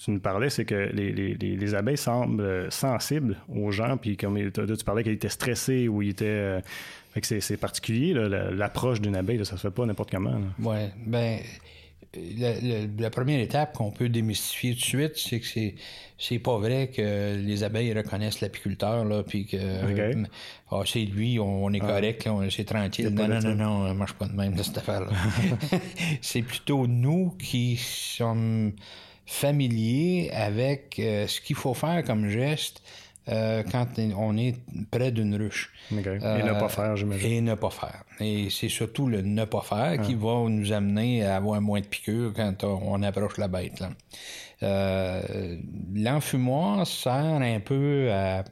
[0.08, 5.14] nous parlais, c'est que les, abeilles semblent sensibles aux gens, puis comme tu parlais qu'elles
[5.14, 6.62] étaient stressées ou ils étaient.
[7.22, 10.40] c'est particulier, l'approche d'une abeille, ça se fait pas n'importe comment.
[10.60, 11.40] Oui, ben
[12.14, 15.74] la, première étape qu'on peut démystifier tout de suite, c'est que c'est
[16.18, 19.56] c'est pas vrai que les abeilles reconnaissent l'apiculteur là, puis que
[20.70, 21.86] ah, c'est lui, on, est ah.
[21.86, 23.08] correct, c'est tranquille.
[23.08, 25.10] Non, non, non, non, on marche pas de même cette affaire-là.
[26.20, 28.72] c'est plutôt nous qui sommes
[29.24, 32.82] familiers avec euh, ce qu'il faut faire comme geste
[33.30, 34.56] euh, quand on est
[34.90, 35.72] près d'une ruche.
[35.90, 37.30] et ne pas faire, j'imagine.
[37.30, 38.04] Et ne pas faire.
[38.18, 40.24] Et c'est surtout le ne pas faire qui ah.
[40.24, 43.82] va nous amener à avoir moins de piqûres quand on, approche la bête.
[44.62, 45.56] Euh,
[45.94, 48.44] l'enfumoir sert un peu à...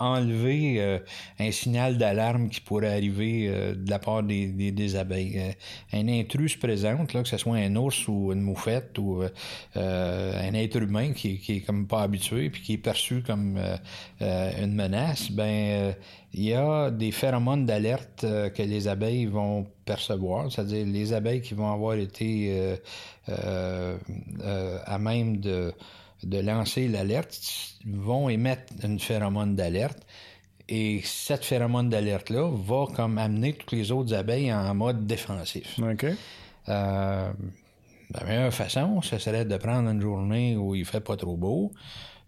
[0.00, 0.98] Enlever euh,
[1.40, 5.38] un signal d'alarme qui pourrait arriver euh, de la part des, abeilles.
[5.38, 5.52] Euh,
[5.92, 9.22] un intrus se présente, que ce soit un ours ou une moufette ou
[9.74, 13.58] un être humain qui, qui est comme pas habitué puis qui est perçu comme
[14.20, 15.94] une menace, ben
[16.34, 21.54] il y a des phéromones d'alerte que les abeilles vont percevoir, c'est-à-dire les abeilles qui
[21.54, 22.76] vont avoir été
[23.26, 25.72] à même de
[26.22, 27.38] de lancer l'alerte
[27.86, 30.06] vont émettre une phéromone d'alerte.
[30.68, 35.78] Et cette phéromone d'alerte-là va comme amener toutes les autres abeilles en mode défensif.
[35.78, 36.06] OK.
[36.68, 37.32] Euh,
[38.10, 41.72] la meilleure façon, ce serait de prendre une journée où il fait pas trop beau,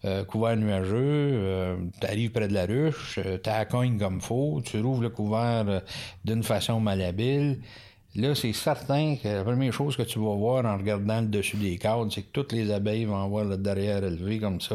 [0.05, 4.63] euh, couvert nuageux, euh, tu arrives près de la ruche, euh, tu la comme faut,
[4.65, 5.83] tu rouvres le couvert
[6.25, 7.61] d'une façon malhabile,
[8.17, 11.57] Là, c'est certain que la première chose que tu vas voir en regardant le dessus
[11.57, 14.75] des cadres, c'est que toutes les abeilles vont avoir le derrière élevé comme ça,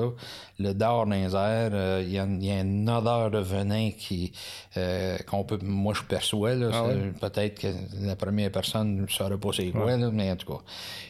[0.58, 3.92] le dard dans les airs, euh, il y, a, y, a une odeur de venin
[3.92, 4.32] qui
[4.78, 6.88] euh, qu'on peut moi je perçois là, ah
[7.20, 7.68] peut-être que
[8.02, 10.62] la première personne ne saurait pas c'est quoi là, mais en tout cas.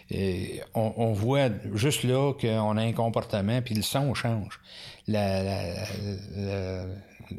[0.09, 4.59] Et on, on, voit juste là qu'on a un comportement puis le son change.
[5.07, 5.73] La, la,
[6.35, 6.85] la,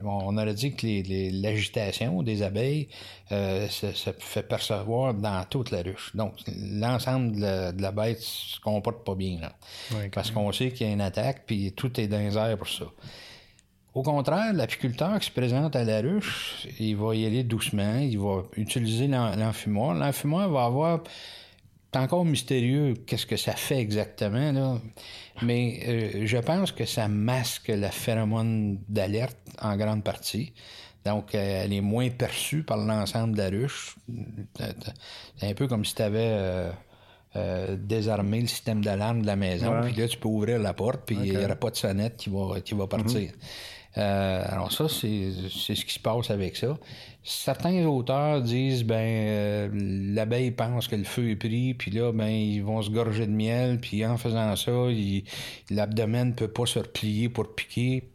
[0.02, 2.88] on aurait dit que l'agitation des abeilles
[3.32, 6.14] euh, se, se, fait percevoir dans toute la ruche.
[6.14, 6.34] Donc,
[6.72, 9.38] l'ensemble de, la, la bête se comporte pas bien.
[9.40, 9.52] Là,
[10.12, 12.68] parce qu'on sait qu'il y a une attaque, puis tout est dans les airs pour
[12.68, 12.86] ça.
[13.96, 18.18] Au contraire, l'apiculteur qui se présente à la ruche, il va y aller doucement, il
[18.18, 19.94] va utiliser l'enfumoir.
[19.94, 21.00] L'enfumoir va avoir
[21.96, 24.78] c'est encore mystérieux qu'est-ce que ça fait exactement, là.
[25.42, 30.52] Mais euh, je pense que ça masque la phéromone d'alerte en grande partie.
[31.06, 33.96] Donc, euh, elle est moins perçue par l'ensemble de la ruche.
[35.38, 36.70] C'est un peu comme si tu avais euh,
[37.36, 41.00] euh, désarmé le système d'alarme de la maison, puis là, tu peux ouvrir la porte,
[41.06, 41.38] puis il okay.
[41.38, 43.20] n'y aura pas de sonnette qui va, qui va partir.
[43.20, 43.75] Mm -hmm.
[43.98, 46.76] Euh, alors ça, c'est ce qui se passe avec ça.
[47.22, 49.68] Certains auteurs disent ben euh,
[50.14, 53.32] l'abeille pense que le feu est pris, puis là ben ils vont se gorger de
[53.32, 54.72] miel, puis en faisant ça,
[55.70, 58.10] l'abdomen peut pas se replier pour piquer.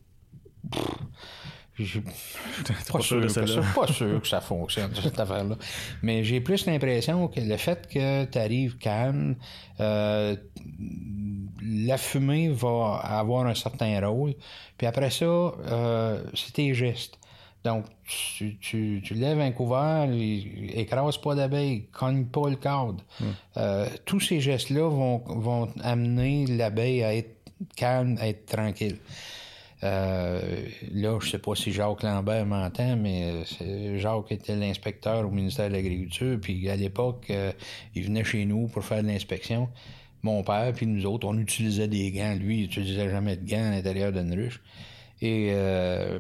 [1.80, 5.58] Je suis pas, pas, sûr, que, pas sûr que ça fonctionne, cette affaire-là.
[6.04, 9.36] Mais j'ai plus l'impression que le fait que tu arrives calme,
[9.80, 10.36] euh,
[11.62, 14.34] la fumée va avoir un certain rôle.
[14.78, 17.17] Puis après ça, euh, c'est tes gestes.
[17.63, 23.04] Donc, tu, tu, tu, lèves un couvert, écrase pas d'abeilles, cogne pas le cadre.
[23.19, 23.26] Mm.
[23.58, 27.36] Euh, tous ces gestes-là vont, vont amener l'abeille à être
[27.76, 28.97] calme, à être tranquille.
[29.84, 33.43] Euh, là, je sais pas si Jacques Lambert m'entend, mais
[33.97, 37.52] Jacques était l'inspecteur au ministère de l'Agriculture, puis à l'époque, euh,
[37.95, 39.69] il venait chez nous pour faire de l'inspection.
[40.23, 42.36] Mon père, puis nous autres, on utilisait des gants.
[42.36, 44.62] Lui, il utilisait jamais de gants à l'intérieur d'une ruche.
[45.21, 46.19] Et euh,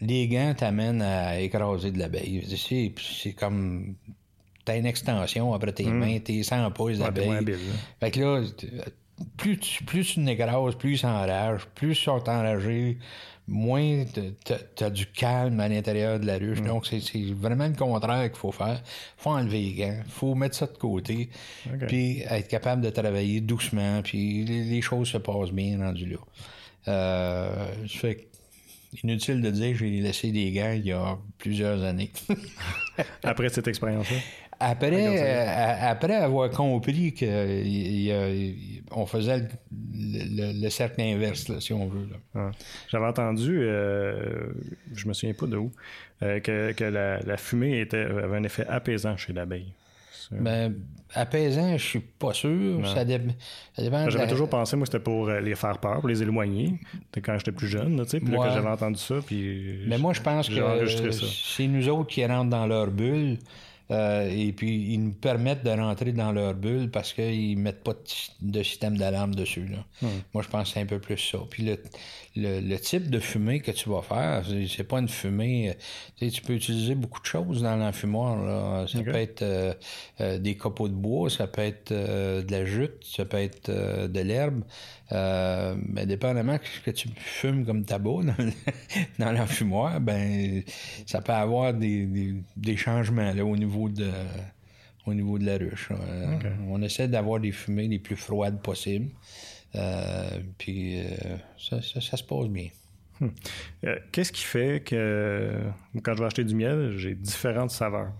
[0.00, 2.46] les gants t'amènent à écraser de l'abeille.
[2.96, 3.94] C'est comme
[4.64, 5.98] t'as une extension après tes mmh.
[5.98, 7.28] mains, t'es sans pouces d'abeille.
[7.28, 7.54] Ouais,
[8.00, 8.42] fait que là,
[9.36, 12.98] plus tu, plus tu n'écrases, plus ils s'enragent, plus ils sont enragés,
[13.48, 14.04] moins
[14.44, 16.60] tu as du calme à l'intérieur de la ruche.
[16.60, 16.66] Mm.
[16.66, 18.82] Donc, c'est vraiment le contraire qu'il faut faire.
[19.16, 21.30] faut enlever les gants, faut mettre ça de côté,
[21.72, 21.86] okay.
[21.86, 26.18] puis être capable de travailler doucement, puis les, les choses se passent bien rendu là.
[26.88, 28.28] Euh, fait
[29.02, 32.10] inutile de dire que j'ai laissé des gants il y a plusieurs années.
[33.22, 34.18] Après cette expérience-là?
[34.58, 41.86] Après, euh, après avoir compris qu'on faisait le, le, le, cercle inverse, là, si on
[41.88, 42.08] veut.
[42.34, 42.50] Ah.
[42.88, 44.46] J'avais entendu, euh,
[44.94, 45.70] je me souviens pas de où,
[46.22, 49.72] euh, que, que la, la, fumée était, avait un effet apaisant chez l'abeille.
[50.30, 50.74] Ben,
[51.14, 52.84] apaisant, je suis pas sûr.
[52.88, 53.20] Ça, dé...
[53.74, 54.08] ça, dépend.
[54.10, 54.30] J'avais la...
[54.30, 56.80] toujours pensé, moi, c'était pour les faire peur, pour les éloigner.
[57.22, 58.20] Quand j'étais plus jeune, tu sais.
[58.20, 59.84] Puis là, j'avais entendu ça, puis.
[59.86, 63.38] Mais moi, je pense que c'est nous autres qui rentrent dans leur bulle.
[63.90, 67.94] Euh, et puis, ils nous permettent de rentrer dans leur bulle parce qu'ils mettent pas
[68.40, 69.66] de, système d'alarme dessus.
[69.66, 70.08] Là.
[70.34, 71.38] Moi, je pense que c'est un peu plus ça.
[71.48, 71.78] Puis le,
[72.34, 75.76] le, le, type de fumée que tu vas faire, c'est pas une fumée...
[76.16, 78.36] Tu, sais, tu peux utiliser beaucoup de choses dans l'enfumoir.
[78.44, 78.86] Là.
[78.88, 79.10] Ça okay.
[79.10, 79.72] peut être euh,
[80.20, 83.68] euh, des copeaux de bois, ça peut être euh, de la jute, ça peut être
[83.68, 84.62] euh, de l'herbe.
[85.10, 88.34] Mais dépendamment ce que tu fumes comme tabac dans,
[89.18, 90.62] dans l'enfumoir, ben
[91.06, 94.10] ça peut avoir des, des, des changements là, au niveau de
[95.06, 95.90] au niveau de la ruche.
[95.90, 96.50] Okay.
[96.68, 99.10] On essaie d'avoir des fumées les plus froides possibles.
[99.74, 102.68] Euh, puis euh, ça, ça, ça, se passe bien.
[103.20, 103.28] Hmm.
[103.84, 105.52] Euh, Qu'est-ce qui fait que
[106.02, 108.12] quand je vais acheter du miel, j'ai différentes saveurs?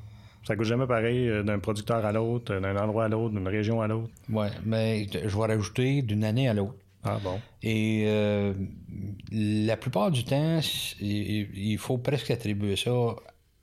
[0.47, 3.89] Ça goûte jamais pareil d'un producteur à l'autre, d'un endroit à l'autre, d'une région à
[3.89, 4.11] l'autre.
[4.31, 6.77] Oui, mais je vais rajouter d'une année à l'autre.
[7.07, 7.41] Ah bon.
[7.63, 8.53] Et euh,
[9.31, 10.61] la plupart du temps,
[11.01, 12.91] il faut presque attribuer ça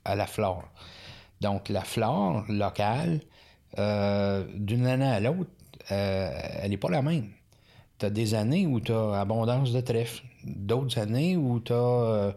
[0.04, 0.64] à la flore.
[1.40, 3.20] Donc, la flore locale,
[3.78, 5.50] euh, d'une année à l'autre,
[5.90, 6.30] euh,
[6.62, 7.28] elle n'est pas la même.
[7.98, 12.34] Tu as des années où tu as abondance de trèfle, d'autres années où tu as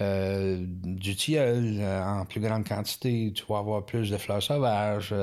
[0.00, 5.14] euh, euh, du tilleul en plus grande quantité, tu vas avoir plus de fleurs sauvages.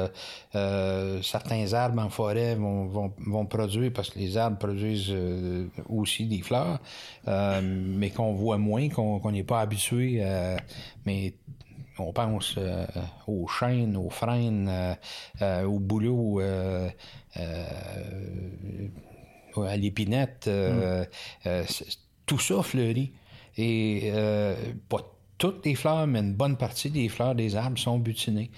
[0.55, 5.15] Euh, certains arbres en forêt vont, vont, vont, produire, parce que les arbres produisent
[5.89, 6.79] aussi des fleurs,
[7.27, 10.23] mais qu'on voit moins, qu'on n'est pas habitué.
[11.05, 11.33] Mais
[11.99, 12.57] On pense
[13.27, 14.95] aux chaînes, aux freins,
[15.41, 16.41] au boulot,
[19.55, 20.47] à l'épinette.
[20.47, 21.05] Mm.
[22.25, 23.11] tout ça fleurit.
[23.57, 24.11] Et
[24.89, 24.99] pas
[25.37, 28.51] toutes les fleurs, mais une bonne partie des fleurs des arbres sont butinées.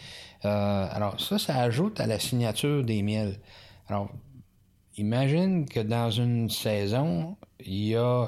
[0.43, 3.39] alors ça, ça ajoute à la signature des miels.
[3.87, 4.09] Alors,
[4.97, 8.27] imagine que dans une saison, il y a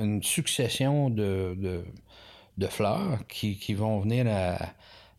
[0.00, 1.84] une succession de,
[2.68, 4.26] fleurs qui, vont venir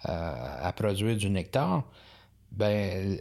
[0.03, 1.84] à, produire du nectar.
[2.51, 3.18] Ben,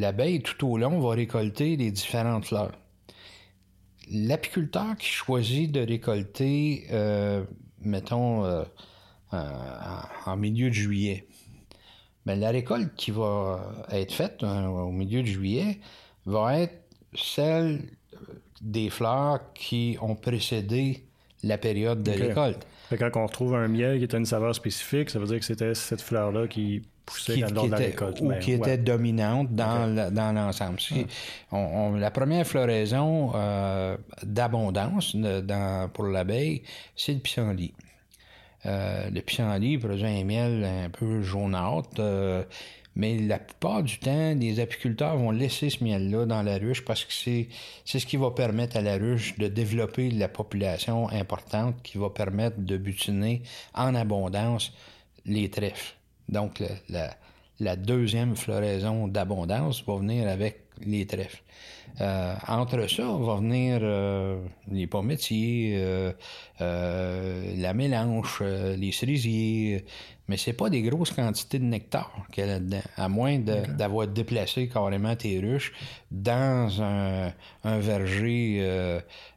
[0.00, 2.72] l'abeille, tout au long, va récolter les différentes fleurs.
[4.10, 7.44] L'apiculteur qui choisit de récolter, euh,
[7.80, 8.64] mettons, euh,
[9.32, 11.26] en milieu de juillet,
[12.26, 15.78] ben, la récolte qui va être faite hein, au milieu de juillet
[16.26, 16.74] va être
[17.14, 17.82] celle
[18.60, 21.04] des fleurs qui ont précédé
[21.42, 22.66] la période de récolte.
[22.90, 25.74] quand on retrouve un miel qui a une saveur spécifique, ça veut dire que c'était
[25.74, 26.82] cette fleur-là qui
[27.18, 28.20] qui, récolte.
[28.20, 30.78] Ou qui était dominante dans l'ensemble.
[31.52, 35.16] la première floraison euh, d'abondance
[35.92, 36.62] pour l'abeille,
[36.96, 37.74] c'est le pissenlit.
[38.66, 41.88] Euh, le pissenlit produit un miel un peu jaunâtre.
[41.98, 42.44] Euh,
[42.96, 47.04] mais la plupart du temps, les apiculteurs vont laisser ce miel-là dans la ruche parce
[47.04, 47.48] que c'est,
[47.84, 52.10] c'est ce qui va permettre à la ruche de développer la population importante qui va
[52.10, 53.42] permettre de butiner
[53.74, 54.72] en abondance
[55.24, 55.94] les trèfles.
[56.30, 57.14] Donc, la,
[57.60, 61.42] la deuxième floraison d'abondance va venir avec les trèfles.
[62.00, 66.12] Euh, entre ça, va venir euh, les pommetiers, euh,
[66.60, 69.84] la mélange, les cerisiers,
[70.28, 74.06] mais c'est pas des grosses quantités de nectar qu'il y a là-dedans, à moins d'avoir
[74.06, 75.72] déplacé carrément tes ruches
[76.10, 77.32] dans un,
[77.64, 78.62] verger.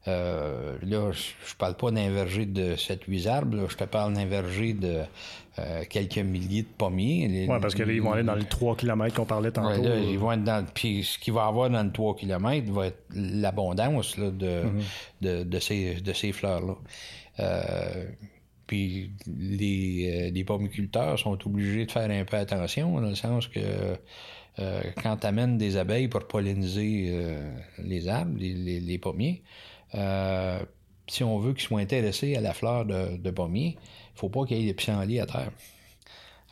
[0.05, 5.01] là, je parle pas d'un verger de 7-8 arbres, je te parle d'un verger de
[5.59, 7.45] euh, quelques milliers de pommiers.
[7.47, 9.81] Oui, parce que là, ils vont aller dans les 3 km qu'on parlait tantôt.
[9.81, 10.65] Ouais, là, ils vont être dans.
[10.73, 14.81] Puis ce qu'il va y avoir dans les 3 km va être l'abondance de, mhm.
[15.21, 16.75] de, de, ces, de ces fleurs-là.
[17.39, 18.05] Euh,
[18.65, 23.47] puis les, euh, les pommiculteurs sont obligés de faire un peu attention, dans le sens
[23.47, 23.59] que
[24.59, 27.15] euh, quand tu amènes des abeilles pour polliniser
[27.77, 29.43] les arbres, les, les, les pommiers,
[31.07, 33.77] si on veut qu'ils soient intéressés à la fleur de, de pommier,
[34.15, 35.51] il faut pas qu'il y ait des pissenlits à terre.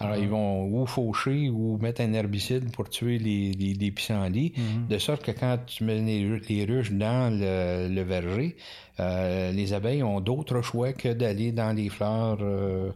[0.01, 4.87] Alors, ils vont ou faucher ou mettre un herbicide pour tuer les, les, pissenlits, mhm.
[4.87, 8.55] de sorte que quand tu mets les, ruches dans le, verger,
[8.99, 12.91] euh, les abeilles ont d'autres choix que d'aller dans les fleurs euh,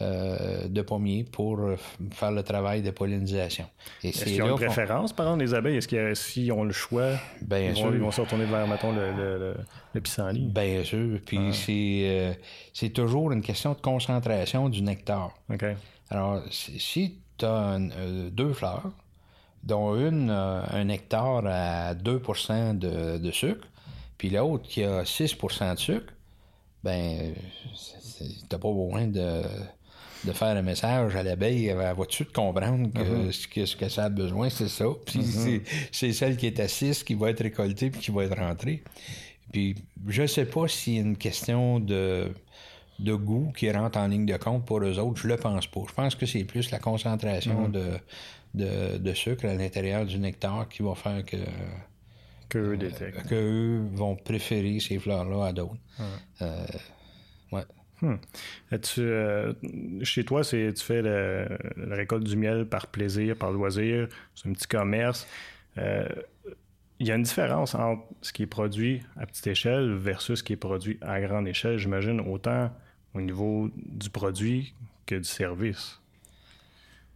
[0.00, 1.58] euh, de pommiers pour
[2.12, 3.66] faire le travail de pollinisation.
[4.04, 5.76] Est-ce qu'ils ont une préférence, par exemple, les abeilles?
[5.78, 7.12] Est-ce qu'ils ont le choix?
[7.42, 9.54] Bien ils, vont, ils vont se retourner vers, mettons, le,
[9.92, 10.46] le, pissenlit?
[10.46, 11.18] Bien sûr.
[11.26, 12.32] Puis ah.
[12.72, 15.34] c'est toujours une question de concentration du nectar.
[15.52, 15.64] OK.
[16.10, 18.90] Alors, si tu as euh, deux fleurs,
[19.62, 23.66] dont une a un nectar à 2% de, sucre,
[24.16, 26.12] puis l'autre qui a 6% de sucre,
[26.84, 27.34] ben,
[28.48, 29.42] t'as pas besoin de,
[30.32, 33.66] faire un message à l'abeille, elle va tout de comprendre que, mm-hmm.
[33.66, 34.86] ce, que ça a besoin, c'est ça.
[35.06, 35.62] Puis mm-hmm.
[35.92, 38.82] c'est celle qui est à 6 qui va être récoltée puis qui va être rentrée.
[39.52, 42.28] Puis je sais pas s'il y a une question de
[42.98, 45.80] de goût qui rentre en ligne de compte pour eux autres, je le pense pas.
[45.88, 48.00] Je pense que c'est plus la concentration mm-hmm.
[48.54, 51.36] de, de, sucre à l'intérieur du nectar qui va faire que
[52.48, 55.76] que eux vont préférer ces fleurs-là à d'autres.
[56.42, 56.66] Euh,
[57.52, 57.62] ouais.
[58.00, 58.14] Hmm.
[58.98, 59.52] Euh,
[60.02, 64.68] chez toi, tu fais la récolte du miel par plaisir, par loisir, c'est un petit
[64.68, 65.26] commerce.
[65.78, 66.08] Euh,
[67.00, 70.44] il y a une différence entre ce qui est produit à petite échelle versus ce
[70.44, 72.70] qui est produit à grande échelle, j'imagine, autant
[73.14, 74.74] au niveau du produit
[75.06, 76.00] que du service.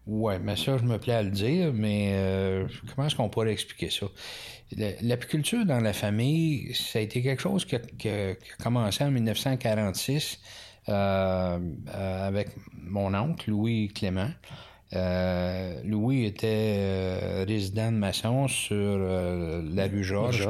[0.07, 3.53] Oui, mais ça, je me plais à le dire, mais euh, comment est-ce qu'on pourrait
[3.53, 4.07] expliquer ça?
[5.03, 7.77] L'apiculture dans la famille, ça a été quelque chose qui
[8.09, 14.31] a, commencé en 1946 euh, euh, avec mon oncle, Louis Clément.
[15.85, 20.49] Louis était résident de maçon sur la rue Georges,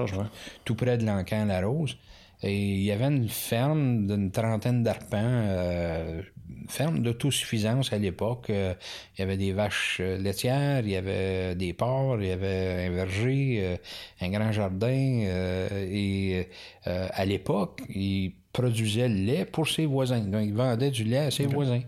[0.65, 1.97] tout près de l'Ancan-la-Rose.
[2.43, 6.23] Et il y avait une ferme d'une trentaine d'arpents, euh,
[6.69, 8.51] ferme d'autosuffisance à l'époque.
[8.51, 8.75] Euh,
[9.17, 12.87] il y avait des vaches euh, laitières, il y avait des porcs, il y avait
[12.87, 13.77] un verger, euh,
[14.21, 14.89] un grand jardin.
[14.89, 16.49] et
[16.85, 20.21] à l'époque, il produisait le lait pour ses voisins.
[20.21, 21.83] Donc, il vendait du lait à ses voisins.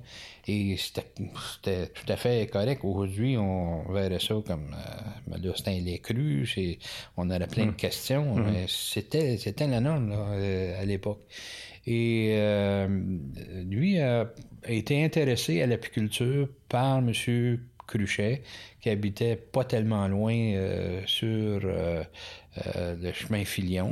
[0.46, 2.82] Et c'était tout à fait correct.
[2.84, 6.46] Aujourd'hui, on verrait ça comme euh, lait cru,
[7.16, 7.76] on aurait plein de hmm.
[7.76, 8.44] questions, hmm.
[8.44, 11.20] mais c'était c'était la norme là, euh, à l'époque.
[11.86, 12.88] Et euh,
[13.64, 14.32] lui a
[14.66, 17.12] été intéressé à l'apiculture par M.
[17.86, 18.42] Cruchet,
[18.80, 22.02] qui habitait pas tellement loin euh, sur euh,
[22.56, 23.90] le chemin Filion,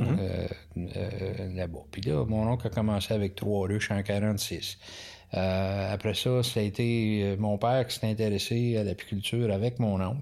[0.75, 1.55] mm-hmm.
[1.55, 1.83] là-bas.
[1.91, 4.79] Puis là, mon oncle a commencé avec trois ruches en 46.
[5.33, 10.21] Après ça, ça a été mon père qui s'est intéressé à l'apiculture avec mon oncle.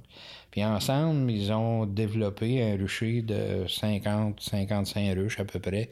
[0.52, 5.90] Puis ensemble, ils ont développé un rucher de 50, 55 ruches à peu près.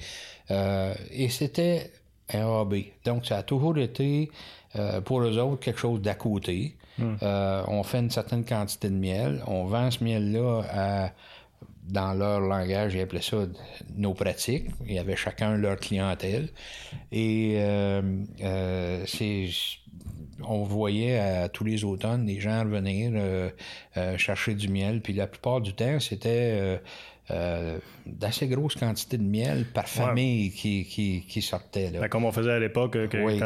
[0.52, 1.92] Euh, et c'était
[2.34, 2.76] un AB.
[3.06, 4.30] Donc, ça a toujours été,
[4.76, 6.76] euh, pour eux autres, quelque chose d'à côté.
[6.98, 7.16] Hmm.
[7.24, 9.42] Euh, on fait une certaine quantité de miel.
[9.48, 11.12] On vend ce miel-là à
[11.90, 13.46] dans leur langage, ils appelaient ça
[13.96, 14.68] nos pratiques.
[14.86, 16.50] Il y avait chacun leur clientèle.
[17.12, 19.50] Et euh, c'est
[20.42, 23.50] on voyait à tous les automnes des gens revenir euh,
[23.98, 25.02] euh, chercher du miel.
[25.02, 26.80] Puis la plupart du temps, c'était
[27.32, 27.78] euh,
[28.08, 31.92] d'assez grosses quantités de miel par famille qui, qui, qui, sortait.
[31.92, 32.00] Là.
[32.00, 33.40] Ben, comme on faisait à l'époque, oui,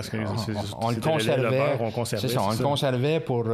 [0.79, 1.61] on, le conservait.
[1.81, 3.49] on conservait, ça, on le conservait pour,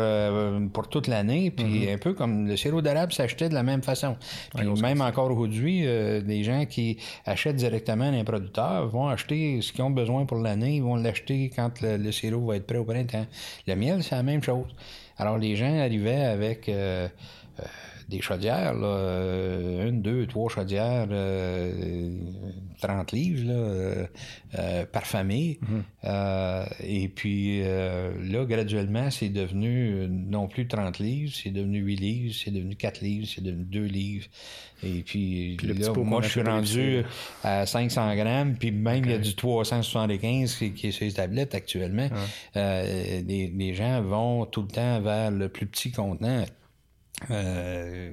[0.71, 1.49] pour toute l'année.
[1.49, 1.95] Puis mm-hmm.
[1.95, 4.17] un peu comme le sirop d'érable s'achetait de la même façon.
[4.55, 9.84] Puis même encore aujourd'hui, des gens qui achètent directement d'un producteur vont acheter ce qu'ils
[9.84, 10.75] ont besoin pour l'année.
[10.75, 13.25] Ils vont l'acheter quand le, sirop va être prêt au printemps.
[13.65, 14.67] Le miel, c'est la même chose.
[15.17, 16.69] Alors les gens arrivaient avec
[18.10, 22.12] des chaudières, là, euh, une, deux, trois chaudières, euh,
[22.82, 24.05] 30 livres là, euh,
[24.57, 25.60] euh, par famille.
[25.62, 25.84] Mhm.
[26.84, 32.51] et puis là, graduellement, c'est devenu non plus 30 livres, c'est devenu 8 livres, c'est
[32.51, 34.26] devenu 4 livres, c'est devenu 2 livres.
[34.82, 37.03] Et puis, là, moi, je suis rendu
[37.43, 41.12] à 500 grammes, puis même il y a du 375 qui, qui est sur les
[41.12, 42.10] tablettes actuellement.
[42.55, 46.45] les, les gens vont tout le temps vers le plus petit contenant.
[47.32, 48.11] Euh,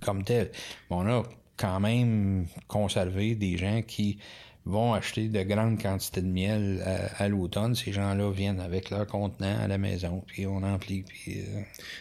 [0.00, 0.50] comme tel.
[0.90, 1.22] On a
[1.56, 4.18] quand même conservé des gens qui
[4.66, 6.82] vont acheter de grandes quantités de miel
[7.18, 7.74] à, l'automne.
[7.74, 11.02] Ces gens-là viennent avec leur contenant à la maison, puis on emplit.
[11.02, 11.60] Puis, euh,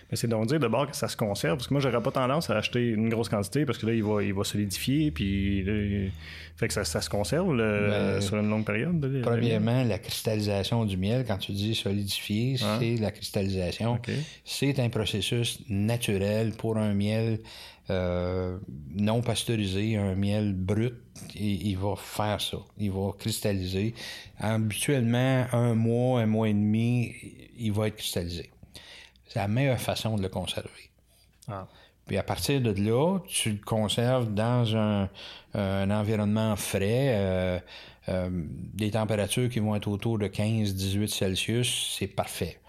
[0.09, 2.49] Mais c'est donc dire d'abord que ça se conserve, parce que moi, j'aurais pas tendance
[2.49, 6.11] à acheter une grosse quantité, parce que là, il va, il va solidifier, puis
[6.55, 9.21] fait que ça, se conserve ben, sur une longue période.
[9.23, 12.77] premièrement, la cristallisation du miel, quand tu dis solidifier, ah.
[12.79, 13.99] c'est la cristallisation.
[14.45, 17.39] C'est un processus naturel pour un miel
[17.89, 18.57] euh,
[18.95, 20.95] non pasteurisé, un miel brut,
[21.35, 22.57] il, il, va faire ça.
[22.77, 23.93] Il va cristalliser.
[24.39, 27.13] Habituellement, un mois, un mois et demi,
[27.57, 28.49] il va être cristallisé.
[29.27, 30.89] C'est la meilleure façon de le conserver.
[31.49, 31.67] Ah.
[32.05, 35.09] Puis à partir de là, tu le conserves dans un,
[35.53, 37.59] environnement frais, euh,
[38.09, 42.59] euh, des températures qui vont être autour de 15-18 Celsius, c'est parfait.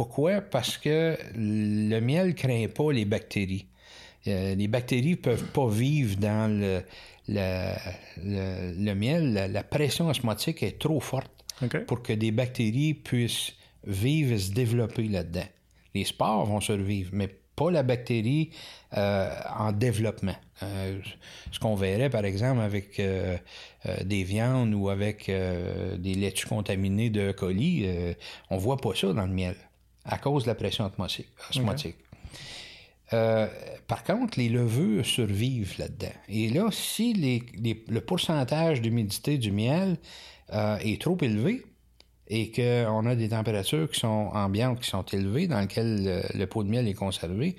[0.00, 0.40] Pourquoi?
[0.40, 3.66] Parce que le miel craint pas les bactéries.
[4.28, 6.80] Euh, les bactéries peuvent pas vivre dans le,
[7.28, 9.50] le, miel.
[9.52, 11.30] La, pression osmotique est trop forte
[11.86, 13.52] pour que des bactéries puissent
[13.84, 15.48] vivre et se développer là-dedans.
[15.94, 18.52] Les spores vont survivre, mais pas la bactérie
[18.96, 20.36] euh, en développement.
[20.62, 20.98] Euh,
[21.52, 23.02] ce qu'on verrait, par exemple, avec
[24.02, 27.86] des viandes ou avec des laitues contaminées de colis,
[28.48, 29.56] on voit pas ça dans le miel
[30.10, 30.90] à cause de la pression
[31.50, 31.96] osmotique.
[33.12, 33.48] Euh,
[33.86, 36.12] par contre, les levures survivent là-dedans.
[36.28, 39.96] Et là, si le pourcentage d'humidité du miel
[40.52, 41.64] euh, est trop élevé
[42.28, 46.62] et qu'on a des températures qui sont ambiantes, qui sont élevées, dans lesquelles le, pot
[46.62, 47.56] de miel est conservé,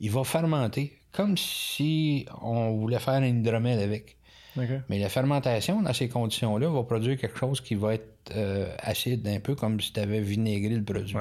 [0.00, 4.16] il va fermenter, comme si on voulait faire un hydromel avec.
[4.88, 9.26] Mais la fermentation, dans ces conditions-là, va produire quelque chose qui va être euh, acide,
[9.26, 11.14] un peu comme si tu avais vinaigré le produit.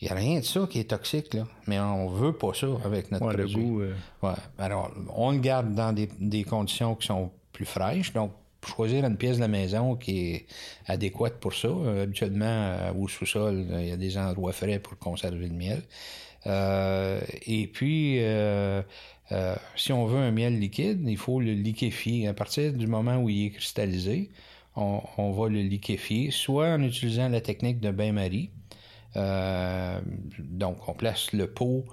[0.00, 1.46] Il n'y a rien de ça qui est toxique, là.
[1.66, 3.54] Mais on veut pas ça avec notre produit.
[3.56, 3.94] Le goût, euh.
[4.22, 4.34] ouais.
[4.58, 8.12] Alors, on le garde dans des, conditions qui sont plus fraîches.
[8.12, 8.30] Donc,
[8.64, 10.46] choisir une pièce de la maison qui est
[10.86, 11.68] adéquate pour ça.
[11.68, 15.82] Euh, habituellement, euh, au sous-sol, il y a des endroits frais pour conserver le miel.
[16.46, 18.20] et puis,
[19.74, 22.28] si on veut un miel liquide, il faut le liquéfier.
[22.28, 24.30] À partir du moment où il est cristallisé,
[24.76, 28.50] on, on va le liquéfier, soit en utilisant la technique de bain-marie,
[29.16, 30.00] euh,
[30.38, 31.84] donc, on place le pot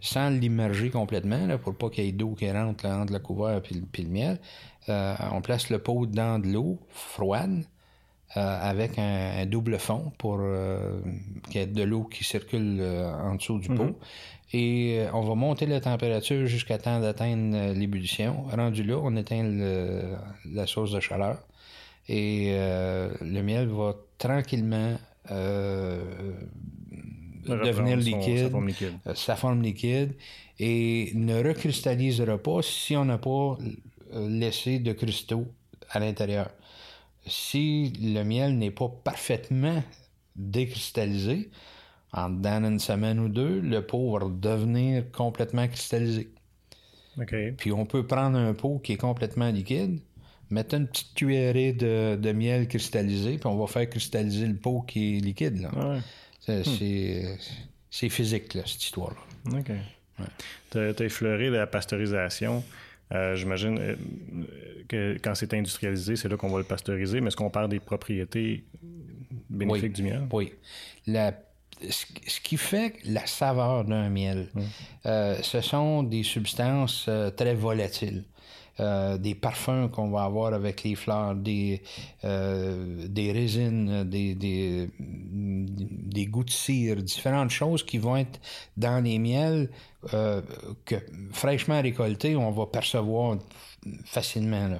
[0.00, 3.60] sans l'immerger complètement, là, pour pas qu'il y ait d'eau qui rentre entre le couvert
[3.70, 4.40] et le, miel.
[4.88, 7.64] Euh, on place le pot dans de l'eau froide
[8.36, 10.40] euh, avec un, double fond pour
[11.50, 13.84] qu'il y ait de l'eau qui circule en dessous du pot.
[13.84, 14.54] Mm-hmm.
[14.54, 18.44] Et on va monter la température jusqu'à temps d'atteindre l'ébullition.
[18.50, 19.44] Rendu là, on éteint
[20.52, 21.38] la source de chaleur
[22.08, 22.56] et
[23.20, 24.96] le miel va tranquillement
[27.46, 28.52] devenir liquide,
[29.06, 30.14] euh, sa forme, liquide.
[30.58, 33.58] et ne recristallisera pas si on n'a pas
[34.14, 35.46] euh, laissé de cristaux
[35.90, 36.50] à l'intérieur.
[37.26, 39.82] si le miel n'est pas parfaitement
[40.34, 41.50] décristallisé,
[42.12, 46.30] en dedans d'une semaine ou deux, le pot va devenir complètement cristallisé.
[47.56, 50.00] Puis on peut prendre un pot qui est complètement liquide,
[50.52, 55.16] mettre une petite cuillerée de, miel cristallisé, puis on va faire cristalliser le pot qui
[55.16, 55.68] est liquide.
[55.72, 56.00] Hmm.
[56.46, 59.58] C'est, physique, cette histoire-là.
[59.58, 59.72] OK.
[60.70, 62.64] Tu as, effleuré la pasteurisation.
[63.12, 63.96] Euh, j'imagine euh,
[64.88, 67.80] que quand c'est industrialisé, c'est là qu'on va le pasteuriser, mais est-ce qu'on parle des
[67.80, 68.64] propriétés
[69.50, 70.26] bénéfiques du miel?
[70.32, 70.54] Oui.
[71.06, 71.34] La
[71.90, 74.60] ce qui fait la saveur d'un miel, mm.
[75.06, 78.24] euh, ce sont des substances euh, très volatiles.
[78.80, 81.82] Euh, des parfums qu'on va avoir avec les fleurs, des,
[82.22, 88.40] des résines, des, des, des, goûts de cire, différentes choses qui vont être
[88.78, 89.68] dans les miels
[90.10, 90.96] que
[91.32, 93.36] fraîchement récoltés, on va percevoir
[94.04, 94.78] facilement.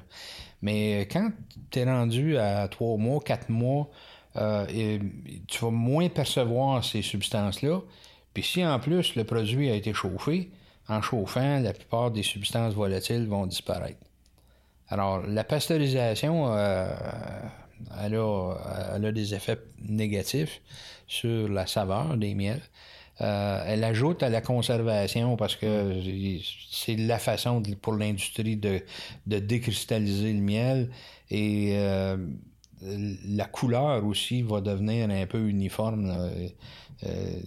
[0.63, 1.29] Mais quand
[1.69, 3.89] tu es rendu à trois mois, quatre mois,
[4.37, 4.97] euh,
[5.47, 7.81] tu vas moins percevoir ces substances-là.
[8.33, 10.49] Puis si en plus le produit a été chauffé,
[10.89, 13.99] en chauffant, la plupart des substances volatiles vont disparaître.
[14.89, 16.93] Alors, la pasteurisation, euh,
[18.01, 20.61] elle, a, des effets négatifs
[21.07, 22.61] sur la saveur des miels.
[23.21, 26.01] Euh, elle ajoute à la conservation parce que
[26.71, 28.83] c'est la façon pour l'industrie de,
[29.25, 30.89] décristalliser le miel
[31.29, 31.77] et
[32.81, 36.11] la couleur aussi va devenir un peu uniforme.
[37.05, 37.39] Euh,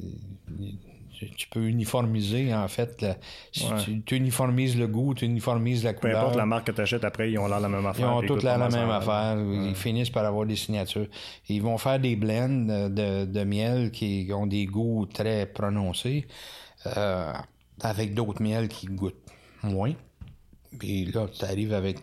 [1.37, 3.07] tu peux uniformiser, en fait.
[3.53, 3.67] si
[4.05, 6.15] tu, uniformises le goût, tu uniformises la couleur.
[6.15, 8.09] Peu importe la marque que tu achètes, après, ils ont l'air la même affaire.
[8.09, 9.39] Ils ont toutes la, même affaire.
[9.39, 11.07] Ils finissent par avoir des signatures.
[11.49, 16.27] Ils vont faire des blends de, miel qui ont des goûts très prononcés,
[16.97, 17.33] euh,
[17.81, 19.15] avec d'autres miels qui goûtent
[19.63, 19.93] moins.
[20.79, 21.99] Puis là, tu arrives avec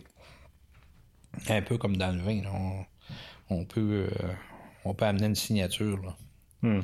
[1.48, 2.42] un peu comme dans le vin
[3.50, 4.32] on peut, euh,
[4.84, 6.16] on peut amener une signature.
[6.62, 6.80] Hmm.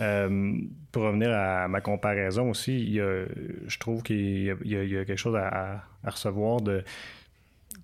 [0.00, 0.58] Euh,
[0.90, 6.60] pour revenir à ma comparaison aussi, je trouve qu'il y, a quelque chose à, recevoir
[6.60, 6.84] de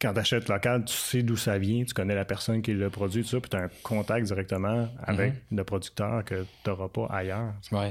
[0.00, 2.90] quand tu achètes local, tu sais d'où ça vient, tu connais la personne qui le
[2.90, 5.58] produit, tout ça, puis tu as un contact directement avec mhm.
[5.58, 7.52] le producteur que tu n'auras pas ailleurs.
[7.72, 7.88] Oui.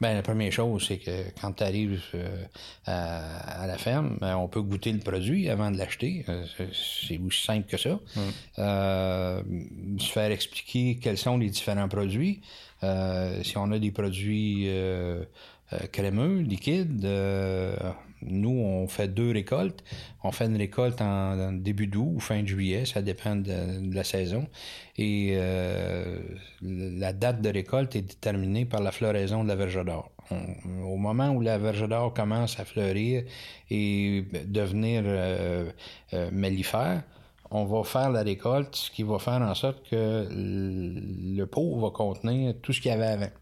[0.00, 2.46] Ben, la première chose, c'est que quand tu arrives euh,
[2.86, 6.24] à, la ferme, ben, on peut goûter le produit avant de l'acheter.
[6.28, 8.00] Euh, c'est aussi simple que ça.
[8.58, 9.42] Euh,
[9.98, 12.40] se faire expliquer quels sont les différents produits.
[13.42, 14.68] si on a des produits
[15.92, 17.06] crémeux, liquides,
[18.26, 19.82] nous, on fait deux récoltes.
[20.24, 24.46] On fait une récolte en, début d'août ou fin juillet, ça dépend de, la saison.
[24.96, 26.18] Et euh,
[26.62, 30.10] la date de récolte est déterminée par la floraison de la verge d'or.
[30.30, 33.24] Au moment où la verge d'or commence à fleurir
[33.70, 35.70] et devenir euh,
[36.14, 37.02] euh, mellifère,
[37.50, 41.90] on va faire la récolte, ce qui va faire en sorte que le pot va
[41.90, 43.41] contenir tout ce qu'il y avait avant.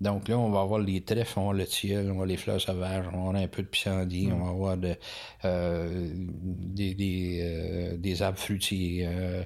[0.00, 2.60] Donc là, on va avoir les trèfles, on va le tilleul, on va les fleurs
[2.60, 4.96] sauvages, on va un peu de pissenlit, on va avoir de,
[5.44, 9.06] euh, des, des, euh, des, arbres fruitiers.
[9.08, 9.44] Euh,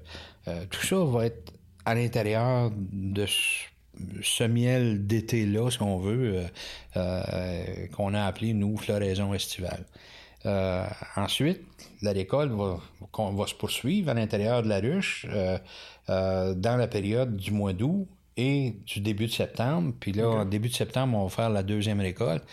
[0.71, 1.53] tout ça va être
[1.85, 6.43] à l'intérieur de ce miel d'été-là, si on veut,
[7.93, 9.85] qu'on a appelé, nous, floraison estivale.
[11.17, 11.61] ensuite,
[12.01, 12.81] la récolte va,
[13.13, 15.27] va, se poursuivre à l'intérieur de la ruche
[16.09, 18.09] dans la période du mois d'août
[18.39, 19.93] et du début de septembre.
[19.99, 22.45] Puis là, en début de septembre, on va faire la deuxième récolte.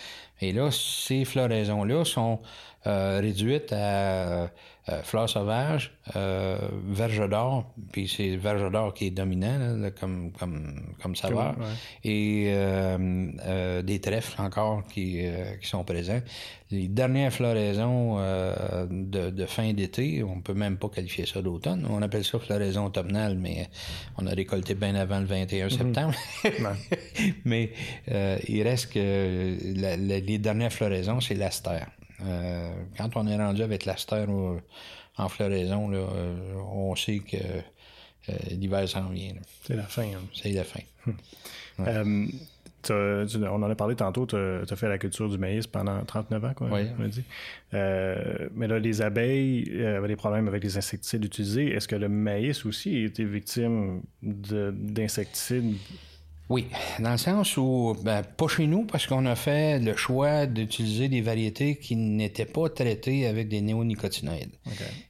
[0.41, 2.41] Et là, ces floraisons-là sont
[2.87, 4.49] euh, réduites à
[4.87, 6.59] euh, fleurs sauvages, euh,
[6.89, 11.55] verge d'or, puis c'est verge d'or qui est dominant comme, comme, comme saveur,
[12.03, 15.23] et euh, euh, des trèfles encore qui,
[15.59, 16.21] qui sont présents.
[16.69, 22.03] Les dernières floraisons de, de, fin d'été, on peut même pas qualifier ça d'automne, on
[22.03, 23.67] appelle ça floraison automnale, mais
[24.17, 25.69] on a récolté bien avant le 21 mhm.
[25.71, 26.13] septembre.
[27.45, 27.71] mais
[28.07, 29.57] il reste que
[29.97, 31.87] les dernières floraisons, c'est l'astère.
[32.23, 34.25] Euh, quand on est rendu avec l'aster
[35.17, 39.33] en floraison, là, euh, on sait que euh, l'hiver s'en vient.
[39.63, 40.03] C'est la fin.
[40.03, 40.21] Hein.
[40.33, 40.81] C'est la fin.
[41.77, 42.29] Hum.
[42.89, 46.53] on en a parlé tantôt, tu as, fait la culture du maïs pendant 39 ans,
[46.55, 47.09] quoi, oui.
[47.09, 47.23] dit.
[47.73, 51.73] mais là, les abeilles avaient des problèmes avec les insecticides utilisés.
[51.73, 55.75] Est-ce que le maïs aussi a été victime d'insecticides
[56.49, 56.67] oui,
[56.99, 61.07] dans le sens où, ben, pas chez nous, parce qu'on a fait le choix d'utiliser
[61.09, 64.53] des variétés qui n'étaient pas traitées avec des néonicotinoïdes.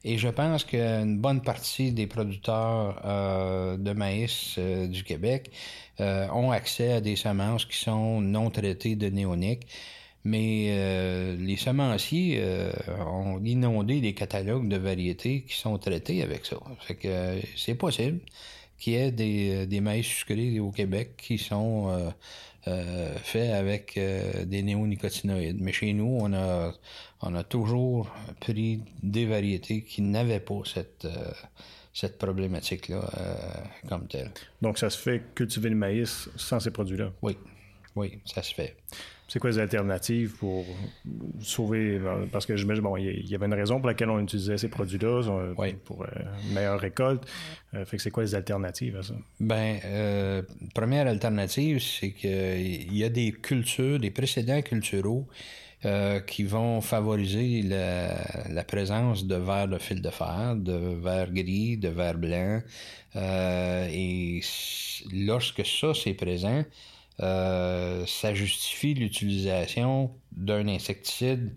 [0.05, 5.51] Et je pense qu'une bonne partie des producteurs euh, de maïs euh, du Québec
[5.99, 9.67] euh, ont accès à des semences qui sont non traitées de néoniques.
[10.27, 12.71] Mais euh, les semenciers euh,
[13.07, 16.57] ont inondé des catalogues de variétés qui sont traités avec ça.
[16.79, 18.19] Fait que euh, c'est possible
[18.77, 22.13] qu'il y ait des, des maïs sucrés au Québec qui sont
[22.63, 23.99] faits avec
[24.45, 25.61] des néonicotinoïdes.
[25.61, 26.73] Mais chez nous, on a,
[27.21, 28.09] on a toujours
[28.39, 31.07] pris des variétés qui n'avaient pas cette
[31.93, 33.09] cette problématique-là
[33.87, 34.29] comme telle.
[34.61, 37.13] Donc, ça se fait cultiver le maïs sans ces produits-là?
[37.21, 37.37] Oui,
[37.95, 38.75] oui, ça se fait.
[39.35, 40.63] C'est quoi les alternatives pour
[41.41, 41.99] sauver
[42.31, 45.23] Parce que j'imagine, bon, il y avait une raison pour laquelle on utilisait ces produits-là
[45.83, 47.25] pour une euh, meilleure récolte.
[47.73, 49.13] Euh, fait que c'est quoi les alternatives à ça?
[49.41, 50.41] Ben, euh,
[50.73, 55.27] première alternative, c'est qu'il y a des cultures, des précédents culturaux
[56.25, 61.89] qui vont favoriser la, présence de verre de fil de fer, de verre gris, de
[61.89, 62.61] verre blanc.
[63.13, 64.41] et
[65.11, 66.63] lorsque ça c'est présent, euh,
[67.19, 71.53] ça justifie l'utilisation d'un insecticide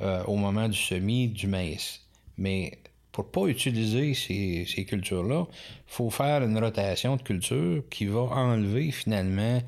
[0.00, 2.00] euh, au moment du semis du maïs.
[2.36, 2.78] Mais
[3.12, 5.54] pour pas utiliser ces, cultures-là, il
[5.86, 9.60] faut faire une rotation de culture qui va enlever finalement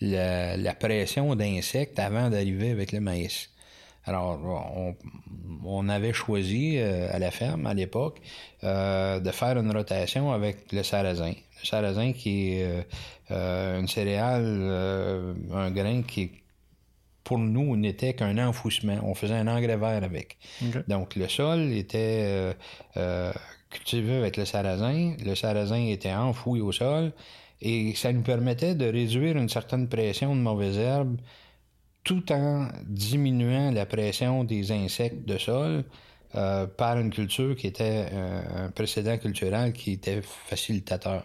[0.00, 3.51] la pression d'insectes avant d'arriver avec le maïs.
[4.04, 4.40] Alors,
[5.64, 8.20] on, avait choisi euh, à la ferme à l'époque
[8.64, 11.32] euh, de faire une rotation avec le sarrasin.
[11.60, 12.84] Le sarrasin qui est
[13.30, 14.44] euh, une céréale,
[15.52, 16.32] un grain qui
[17.22, 18.98] pour nous n'était qu'un enfouissement.
[19.04, 20.36] On faisait un engrais vert avec.
[20.88, 22.56] Donc le sol était
[23.70, 25.14] cultivé avec le sarrasin.
[25.24, 27.12] Le sarrasin était enfoui au sol
[27.60, 31.16] et ça nous permettait de réduire une certaine pression de mauvaises herbes
[32.04, 35.84] tout en diminuant la pression des insectes de sol
[36.34, 41.24] euh, par une culture qui était euh, un précédent culturel qui était facilitateur.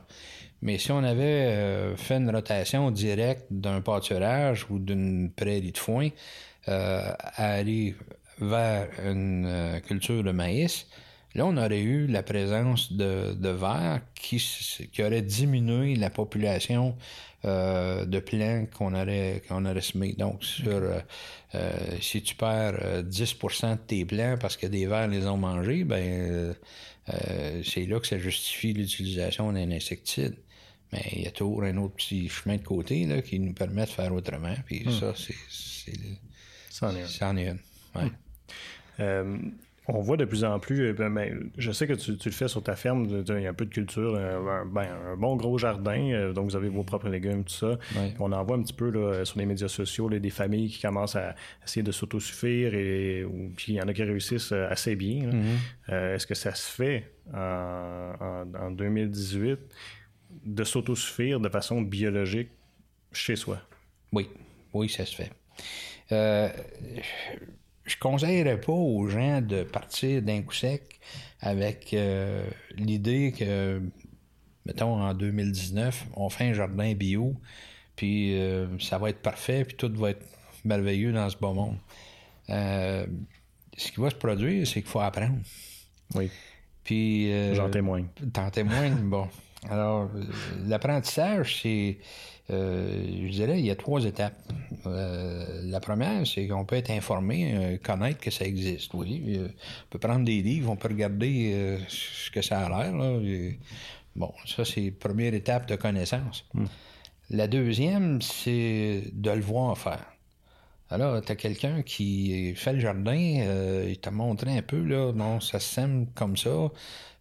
[0.62, 5.78] Mais si on avait euh, fait une rotation directe d'un pâturage ou d'une prairie de
[5.78, 6.10] foin
[6.70, 7.96] à aller
[8.42, 10.88] vers une culture de maïs,
[11.34, 14.44] là, on aurait eu la présence de, de verre qui,
[14.92, 16.98] qui aurait diminué la population
[17.48, 20.14] euh, de plants qu'on aurait, qu'on aurait semé.
[20.14, 21.00] Donc, sur, euh,
[21.56, 21.72] euh,
[22.02, 26.56] si tu perds 10% de tes plants parce que des vers les ont mangés, ben,
[27.64, 30.36] c'est là que ça justifie l'utilisation d'un insecticide.
[30.92, 33.86] Mais il y a toujours un autre petit chemin de côté là, qui nous permet
[33.86, 34.56] de faire autrement.
[34.66, 34.92] Puis hmm.
[34.92, 35.94] ça, c'est.
[36.70, 37.58] Ça en est un.
[37.96, 38.12] Ouais.
[39.90, 42.48] On voit de plus en plus, euh, ben, ben, je sais que tu, le fais
[42.48, 45.36] sur ta ferme, il y a un peu de culture, euh, un, ben, un bon
[45.36, 47.78] gros jardin, euh, donc vous avez vos propres légumes, tout ça.
[48.20, 51.16] On en voit un petit peu là, sur les médias sociaux des familles qui commencent
[51.16, 51.36] à
[51.66, 53.26] essayer de s'autosuffire et
[53.56, 55.30] puis il y en a qui réussissent assez bien.
[55.30, 56.16] Mm-hmm.
[56.16, 59.60] Est-ce que ça se fait en, en 2018
[60.46, 62.50] de s'autosuffire de façon biologique
[63.12, 63.60] chez soi?
[64.12, 64.30] Oui,
[64.74, 65.32] oui, ça se fait.
[66.12, 66.50] Euh,
[67.88, 71.00] je conseillerais pas aux gens de partir d'un coup sec
[71.40, 73.82] avec euh, l'idée que,
[74.66, 77.36] mettons, en 2019, on fait un jardin bio,
[77.96, 80.26] puis euh, ça va être parfait, puis tout va être
[80.66, 81.78] merveilleux dans ce beau monde.
[82.50, 83.06] Euh,
[83.76, 85.38] ce qui va se produire, c'est qu'il faut apprendre.
[86.16, 86.30] Oui.
[86.84, 87.32] Puis.
[87.54, 88.08] J'en témoigne.
[88.34, 89.28] T'en témoignes, bon.
[89.70, 90.10] Alors,
[90.66, 91.98] l'apprentissage, c'est
[92.50, 94.42] euh, je dirais, il y a trois étapes.
[94.86, 98.94] Euh, la première, c'est qu'on peut être informé, euh, connaître que ça existe.
[98.94, 102.94] Oui, on peut prendre des livres, on peut regarder ce que ça a l'air.
[104.16, 106.46] Bon, ça, c'est la première étape de connaissance.
[106.54, 106.66] Hmm.
[107.30, 110.06] La deuxième, c'est de le voir faire.
[110.90, 115.40] Alors, tu as quelqu'un qui fait le jardin, il t'a montré un peu, là, non,
[115.40, 116.72] ça sème comme ça,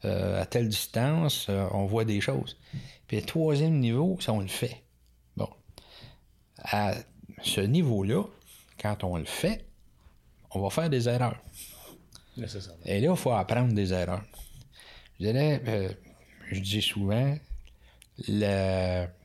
[0.03, 2.57] à telle distance, on voit des choses.
[3.09, 4.83] Puis le troisième niveau, c'est on le fait
[6.59, 6.95] à
[7.43, 8.25] ce niveau-là,
[8.81, 9.65] quand on le fait,
[10.51, 11.41] on va faire des erreurs.
[12.85, 14.25] Et là, il faut apprendre des erreurs.
[15.19, 15.93] Je dirais, euh,
[16.51, 17.37] je dis souvent,
[18.19, 19.17] je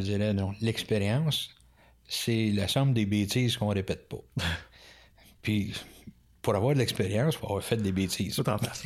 [0.00, 1.50] dirais, non, l'expérience,
[2.08, 4.22] c'est la somme des bêtises qu'on répète pas.
[5.42, 5.74] Puis,
[6.42, 8.36] pour avoir de l'expérience, il faut avoir fait des bêtises.
[8.36, 8.84] Tout en face.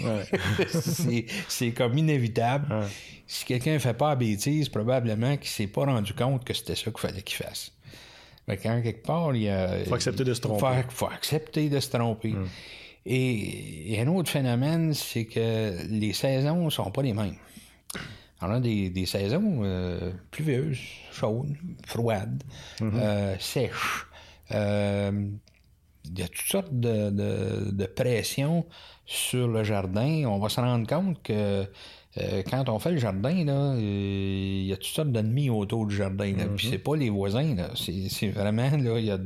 [1.49, 2.87] c'est comme inévitable.
[3.27, 6.55] Si quelqu'un ne fait pas de bêtises, probablement qu'il ne s'est pas rendu compte que
[6.55, 7.73] c'était ça qu'il fallait qu'il fasse.
[8.47, 9.51] Mais quand quelque part, il
[9.87, 10.67] faut accepter de se tromper.
[10.79, 12.33] Il faut, accepter de se tromper.
[12.33, 12.49] Hum.
[13.05, 17.37] Et, un autre phénomène, c'est que les saisons ne sont pas les mêmes.
[18.41, 20.79] On a des, saisons euh, pluvieuses,
[21.13, 22.43] chaudes, froides,
[22.81, 22.93] hum.
[22.95, 24.07] euh, sèches.
[24.53, 25.11] Euh,
[26.05, 28.65] il y a toutes sortes de, de, pressions
[29.05, 30.25] sur le jardin.
[30.27, 31.67] On va se rendre compte que
[32.49, 36.33] quand on fait le jardin, il y a toutes sortes d'ennemis autour du jardin.
[36.35, 36.47] Là.
[36.57, 37.55] Puis c'est pas les voisins.
[37.75, 39.21] C'est, vraiment, là, il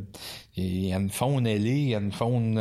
[0.57, 2.61] y y a une faune ailée, il y a une faune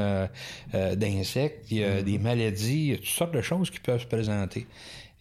[0.71, 4.01] d'insectes, il y a des maladies, il y a toutes sortes de choses qui peuvent
[4.01, 4.67] se présenter.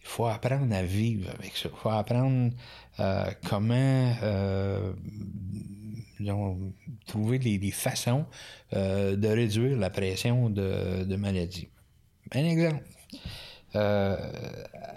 [0.03, 1.69] Il faut apprendre à vivre avec ça.
[1.71, 2.51] Il faut apprendre
[3.47, 4.13] comment
[7.07, 8.25] trouver des, façons
[8.71, 11.69] de réduire la pression de, de maladie.
[12.33, 12.83] Un exemple.
[13.75, 14.17] Euh,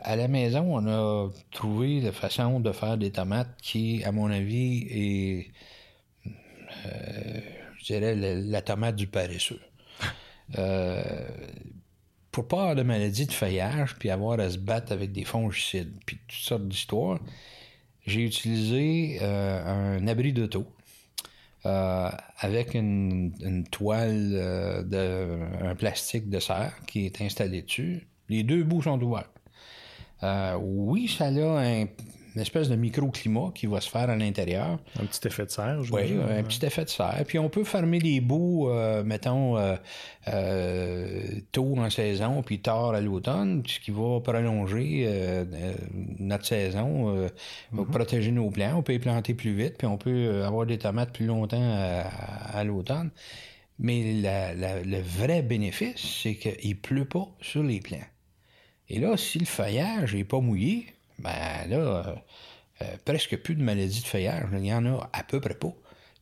[0.02, 4.30] à la maison, on a trouvé la façon de faire des tomates qui, à mon
[4.30, 6.30] avis, est,
[6.86, 7.40] euh,
[7.78, 9.60] je dirais, la, tomate du paresseux.
[10.58, 11.02] Euh,
[12.34, 16.18] pour pas de maladie de feuillage, puis avoir à se battre avec des fongicides, puis
[16.26, 17.20] toutes sortes d'histoires,
[18.06, 20.66] j'ai utilisé un abri d'auto.
[21.64, 24.32] avec une, toile
[24.84, 29.30] de un plastique de serre qui est installé dessus, les deux bouts sont ouverts.
[30.24, 31.86] Euh, oui, ça a un,
[32.34, 34.78] une espèce de microclimat qui va se faire à l'intérieur.
[35.00, 37.22] Un petit effet de serre, je Oui, un petit effet de serre.
[37.26, 41.22] Puis on peut fermer les bouts, euh, mettons, euh,
[41.52, 45.08] tôt en saison, puis tard à l'automne, ce qui va prolonger
[46.18, 47.28] notre saison,
[47.72, 47.86] mhm.
[47.86, 48.78] protéger nos plants.
[48.78, 52.02] On peut les planter plus vite, puis on peut avoir des tomates plus longtemps
[52.52, 53.10] à, l'automne.
[53.78, 57.98] Mais le vrai bénéfice, c'est qu'il ne pleut pas sur les plants.
[58.88, 62.14] Et là, si le feuillage n'est pas mouillé, ben là, euh,
[62.82, 64.48] euh, presque plus de maladies de feuillage.
[64.52, 65.72] Il y en a à peu près pas.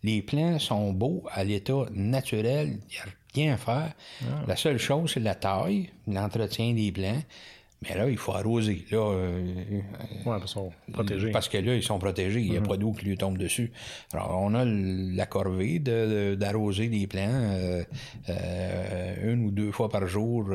[0.03, 3.93] Les plants sont beaux à l'état naturel, il n'y a rien à faire.
[4.23, 4.43] Ah.
[4.47, 7.23] La seule chose, c'est la taille, l'entretien des plants.
[7.83, 8.85] Mais là, il faut arroser.
[8.91, 9.81] Là, euh,
[10.25, 11.31] parce sont protégés.
[11.31, 12.41] Parce que là, ils sont protégés.
[12.41, 12.69] Il n'y a mhm.
[12.69, 13.73] pas d'eau qui lui tombe dessus.
[14.13, 17.83] Alors, on a la corvée d'arroser les plants euh,
[18.29, 20.47] euh, une ou deux fois par jour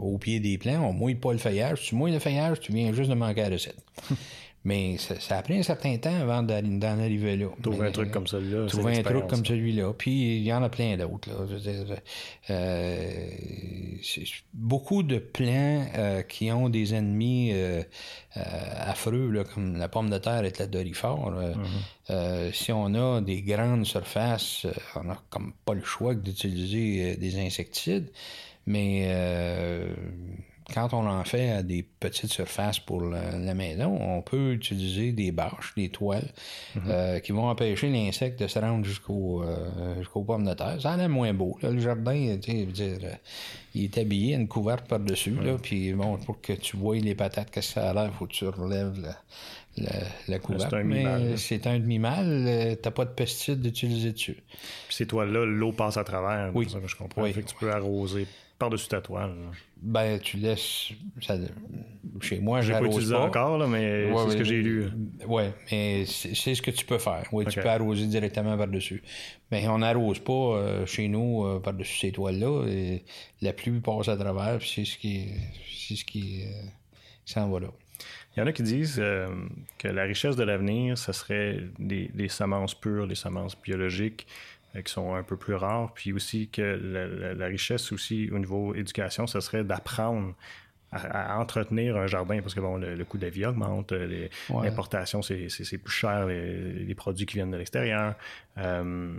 [0.00, 0.86] au pied des plants.
[0.88, 1.82] On mouille pas le feuillage.
[1.82, 3.82] Tu mouilles le feuillage, tu viens juste de manquer la recette.
[4.64, 7.46] Mais ça, a pris un certain temps avant d'en arriver là.
[7.60, 8.66] Trouver un truc comme celui-là.
[8.66, 9.92] Trouver un truc comme celui-là.
[9.92, 11.30] Puis il y en a plein d'autres.
[12.50, 13.30] Euh,
[14.54, 17.82] beaucoup de plants euh, qui ont des ennemis euh,
[18.36, 21.32] affreux, là, comme la pomme de terre et la dorifort.
[22.08, 22.52] Mm-hmm.
[22.52, 28.10] si on a des grandes surfaces, on n'a comme pas le choix d'utiliser des insecticides.
[28.64, 29.08] Mais
[30.72, 35.32] quand on en fait à des petites surfaces pour la, maison, on peut utiliser des
[35.32, 36.28] bâches, des toiles,
[36.74, 36.82] mhm.
[36.88, 40.80] euh, qui vont empêcher l'insecte de se rendre jusqu'au euh, jusqu'aux pommes de terre.
[40.80, 41.58] Ça a l'air moins beau.
[41.62, 43.14] Le jardin, tu dire, euh,
[43.74, 45.36] il est habillé, une couverte par-dessus.
[45.62, 48.26] Puis bon, pour que tu vois les patates, qu'est-ce que ça a l'air, il faut
[48.26, 49.00] que tu relèves
[50.28, 50.70] la, couverte.
[50.70, 51.38] C'est un demi-mal.
[51.38, 52.78] C'est un demi-mal.
[52.82, 54.42] T'as pas de pesticides d'utiliser dessus.
[54.86, 56.50] Puis ces toiles-là, l'eau passe à travers.
[56.54, 56.68] Oui.
[56.68, 57.24] Ça que je comprends.
[57.24, 58.26] Fait que tu peux arroser
[58.62, 59.34] par-dessus ta toile.
[59.80, 60.92] Ben, tu laisses.
[62.20, 62.88] chez moi, j'arrose pas.
[62.88, 64.88] pas utilisé encore, là, mais c'est ce que j'ai lu.
[65.26, 67.24] Oui, mais c'est ce que tu peux faire.
[67.32, 69.02] Oui, tu peux arroser directement par-dessus.
[69.50, 72.64] Mais on n'arrose pas euh, chez nous euh, par-dessus ces toiles-là.
[73.40, 75.28] La pluie passe à travers, c'est ce qui,
[75.76, 76.68] c'est ce qui euh,
[77.24, 77.68] s'en va là.
[78.34, 79.00] Il y en a qui disent
[79.78, 84.32] que la richesse de l'avenir, ce serait des, des, semences pures, des semences biologiques, euh,
[84.80, 86.62] qui sont un peu plus rares, puis aussi que
[87.36, 90.34] la, richesse aussi au niveau éducation, ce serait d'apprendre
[90.92, 95.22] à, entretenir un jardin parce que bon le, coût de la vie augmente, euh, l'importation
[95.22, 98.14] c'est plus cher, les, produits qui viennent de l'extérieur.
[98.58, 99.14] Euh,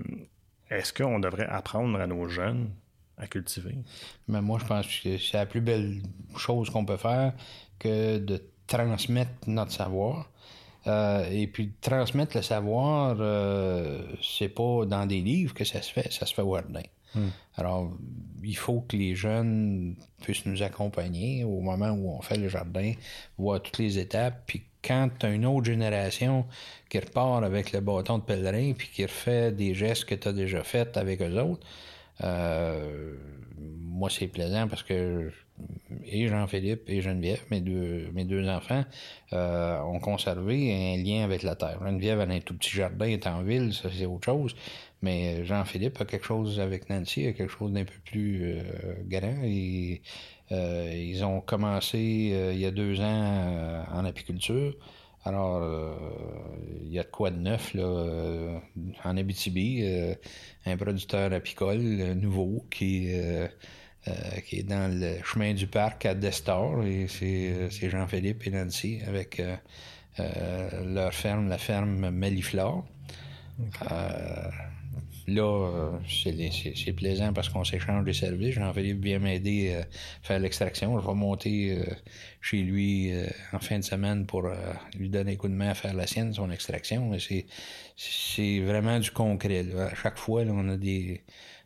[0.69, 2.69] est-ce qu'on devrait apprendre à nos jeunes
[3.17, 3.75] à cultiver?
[4.27, 6.01] Mais moi, je pense que c'est la plus belle
[6.35, 7.33] chose qu'on peut faire
[7.79, 10.29] que de transmettre notre savoir.
[10.85, 15.91] Euh, et puis transmettre le savoir, euh, c'est pas dans des livres que ça se
[15.91, 16.81] fait, ça se fait au jardin.
[17.15, 17.29] Hmm.
[17.55, 17.91] Alors,
[18.43, 22.93] il faut que les jeunes puissent nous accompagner au moment où on fait le jardin,
[23.37, 26.45] voir toutes les étapes, puis quand tu as une autre génération
[26.89, 30.33] qui repart avec le bâton de pèlerin, puis qui refait des gestes que tu as
[30.33, 31.65] déjà faits avec eux autres,
[32.23, 33.15] euh,
[33.57, 35.31] moi, c'est plaisant parce que
[36.05, 38.83] et Jean-Philippe et Geneviève, mes deux, mes deux enfants,
[39.33, 41.79] euh, ont conservé un lien avec la terre.
[41.85, 44.55] Geneviève a un tout petit jardin, est en ville, ça c'est autre chose.
[45.01, 48.63] Mais Jean-Philippe a quelque chose avec Nancy, a quelque chose d'un peu plus euh,
[49.05, 49.43] grand.
[50.51, 54.73] Euh, ils ont commencé il y a deux ans en apiculture.
[55.25, 55.63] Alors,
[56.81, 58.59] il y a de quoi de neuf là,
[59.05, 59.81] en Abitibi,
[60.65, 61.79] un producteur apicole
[62.15, 63.09] nouveau qui
[64.09, 64.11] euh,
[64.45, 66.83] qui est dans le chemin du parc à Destor.
[66.83, 69.41] Et c'est, euh, Jean-Philippe et Nancy avec
[70.19, 72.85] euh, leur ferme, la ferme Maliflore.
[75.25, 78.55] là, c'est plaisant parce qu'on s'échange des services.
[78.55, 79.85] Jean-Philippe vient m'aider à
[80.21, 80.99] faire l'extraction.
[80.99, 81.81] Je vais monter
[82.41, 83.09] chez lui
[83.53, 84.49] en fin de semaine pour
[84.99, 87.09] lui donner un coup de main à faire la sienne, son extraction.
[87.95, 89.65] C'est vraiment du concret.
[89.79, 91.23] À chaque fois, on a des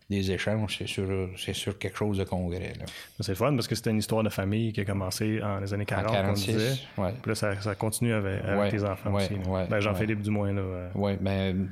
[0.09, 1.05] des échanges, c'est sur,
[1.35, 2.73] c'est sur quelque chose de congrès.
[3.19, 5.85] C'est fun parce que c'était une histoire de famille qui a commencé en les années
[5.85, 6.55] 40, en 46,
[6.97, 7.11] Ouais.
[7.21, 9.35] Puis là, ça, ça continue avec, avec tes enfants aussi.
[9.69, 10.53] Ben, Jean-Philippe, du moins.
[10.53, 10.61] Là,
[10.95, 11.69] Oui, ben,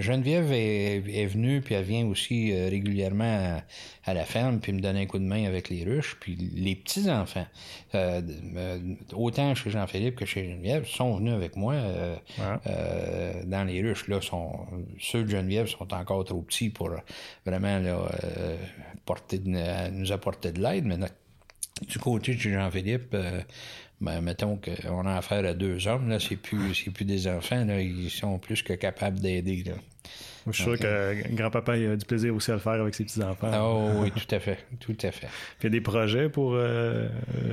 [0.00, 3.60] Geneviève est, est, venue, puis elle vient aussi euh, régulièrement
[4.04, 6.16] à, la ferme, puis me donner un coup de main avec les ruches.
[6.18, 7.46] Puis les petits-enfants,
[7.94, 8.20] euh,
[8.56, 8.78] euh,
[9.14, 11.76] autant chez Jean-Philippe que chez Geneviève, sont venus avec moi
[13.46, 14.08] dans les ruches.
[14.08, 14.66] Là, sont,
[14.98, 16.90] ceux de Geneviève sont encore trop petits pour
[17.46, 18.56] vraiment euh,
[19.92, 20.96] nous apporter de l'aide, mais
[21.86, 23.40] du côté de Jean-Philippe, euh,
[24.00, 27.80] ben, mettons qu'on a affaire à deux hommes, là, c'est plus, plus des enfants, là,
[27.80, 29.64] ils sont plus que capables d'aider.
[30.46, 33.04] Je suis sûr que euh, grand-papa a du plaisir aussi à le faire avec ses
[33.04, 33.50] petits-enfants.
[33.62, 34.58] Oh, oui, tout à fait.
[34.80, 35.28] Tout à fait.
[35.60, 36.58] il y a des projets pour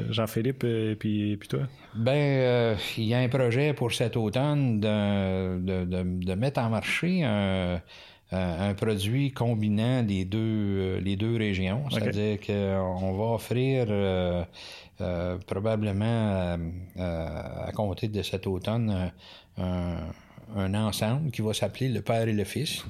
[0.10, 1.62] Jean-Philippe et puis, puis, toi?
[1.96, 7.78] Ben, il y a un projet pour cet automne de, de mettre en marché un
[7.78, 7.78] euh,
[8.32, 11.84] un produit combinant les deux, euh, les deux régions.
[11.90, 14.44] C'est-à-dire qu'on va offrir euh,
[15.46, 16.58] probablement
[16.98, 19.12] à compter de cet automne
[19.58, 22.84] un, ensemble qui va s'appeler le Père et le Fils.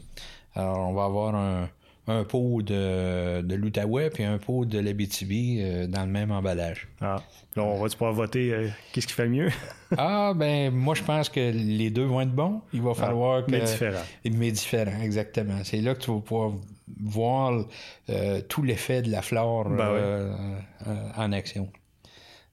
[0.56, 1.70] Alors, on va avoir un,
[2.08, 6.88] un pot de, de l'Outaouais puis un pot de l'Abitibi euh, dans le même emballage.
[7.02, 7.22] Ah,
[7.56, 9.50] là, on va pouvoir voter euh, qu'est-ce qui fait mieux?
[9.98, 12.62] ah, ben, moi, je pense que les deux vont être bons.
[12.74, 13.52] Il va ah, falloir que.
[13.52, 14.06] Mais différents.
[14.24, 15.60] Mais différents, exactement.
[15.64, 16.54] C'est là que tu vas pouvoir
[17.02, 17.66] voir
[18.10, 20.34] euh, tout l'effet de la flore ben
[21.18, 21.70] en action.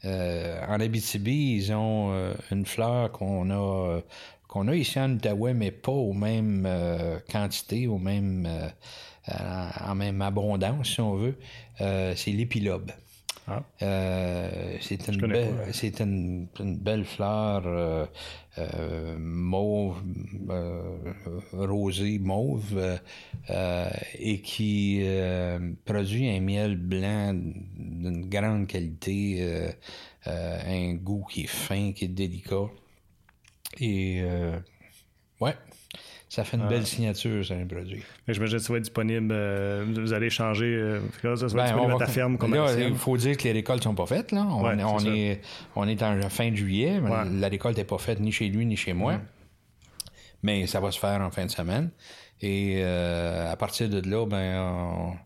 [0.02, 2.12] en Abitibi, ils ont
[2.50, 4.00] une fleur qu'on a
[4.48, 6.68] qu'on a ici en Outaouais, mais pas aux mêmes
[7.30, 8.48] quantités, aux mêmes
[9.28, 11.38] en même abondance, si on veut,
[11.80, 12.90] euh, c'est l'épilobe.
[13.46, 13.62] Ah.
[13.82, 18.08] Euh, c'est une, belle, c'est une, belle fleur
[19.18, 20.02] mauve,
[21.52, 22.98] rosée mauve,
[24.18, 25.06] et qui
[25.84, 29.74] produit un miel blanc d'une grande qualité,
[30.24, 32.70] un goût qui est fin, qui est délicat.
[33.78, 34.22] Et
[35.38, 35.54] ouais,
[36.34, 36.86] ça fait une belle ah.
[36.86, 38.02] signature, c'est un produit.
[38.26, 39.28] J'imagine que ça va être disponible.
[39.30, 40.66] Euh, vous allez changer.
[40.66, 42.88] Euh, ça va ben, disponible à ta ferme commerciale.
[42.88, 44.32] il faut dire que les récoltes sont pas faites.
[44.32, 44.44] Là.
[44.50, 44.82] On, est,
[45.76, 47.00] on, est, en fin de juillet.
[47.38, 49.20] La récolte n'est pas faite ni chez lui ni chez moi.
[50.42, 51.90] Mais ça va se faire en fin de semaine.
[52.42, 55.16] Et euh, à partir de là, ben,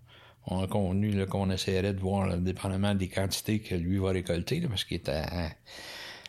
[0.46, 4.84] on, a convenu qu'on essaierait de voir, dépendamment des quantités que lui va récolter, parce
[4.84, 5.48] qu'il est à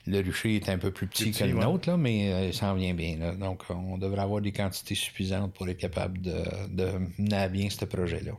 [0.08, 2.74] le rucher est un peu plus petit, que le nôtre, là, mais euh, il s'en
[2.74, 3.34] vient bien.
[3.40, 7.70] Donc, on devrait avoir des quantités suffisantes pour être capable de, de mener à bien
[7.70, 8.32] ce projet-là.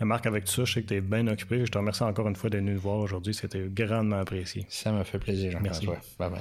[0.00, 1.64] Marc, avec tout ça, je sais que tu es bien occupé.
[1.66, 3.34] Je te remercie encore une fois d'être venu nous voir aujourd'hui.
[3.34, 4.64] C'était grandement apprécié.
[4.68, 5.98] Ça m'a fait plaisir, Jean-François.
[6.18, 6.40] Bye bye.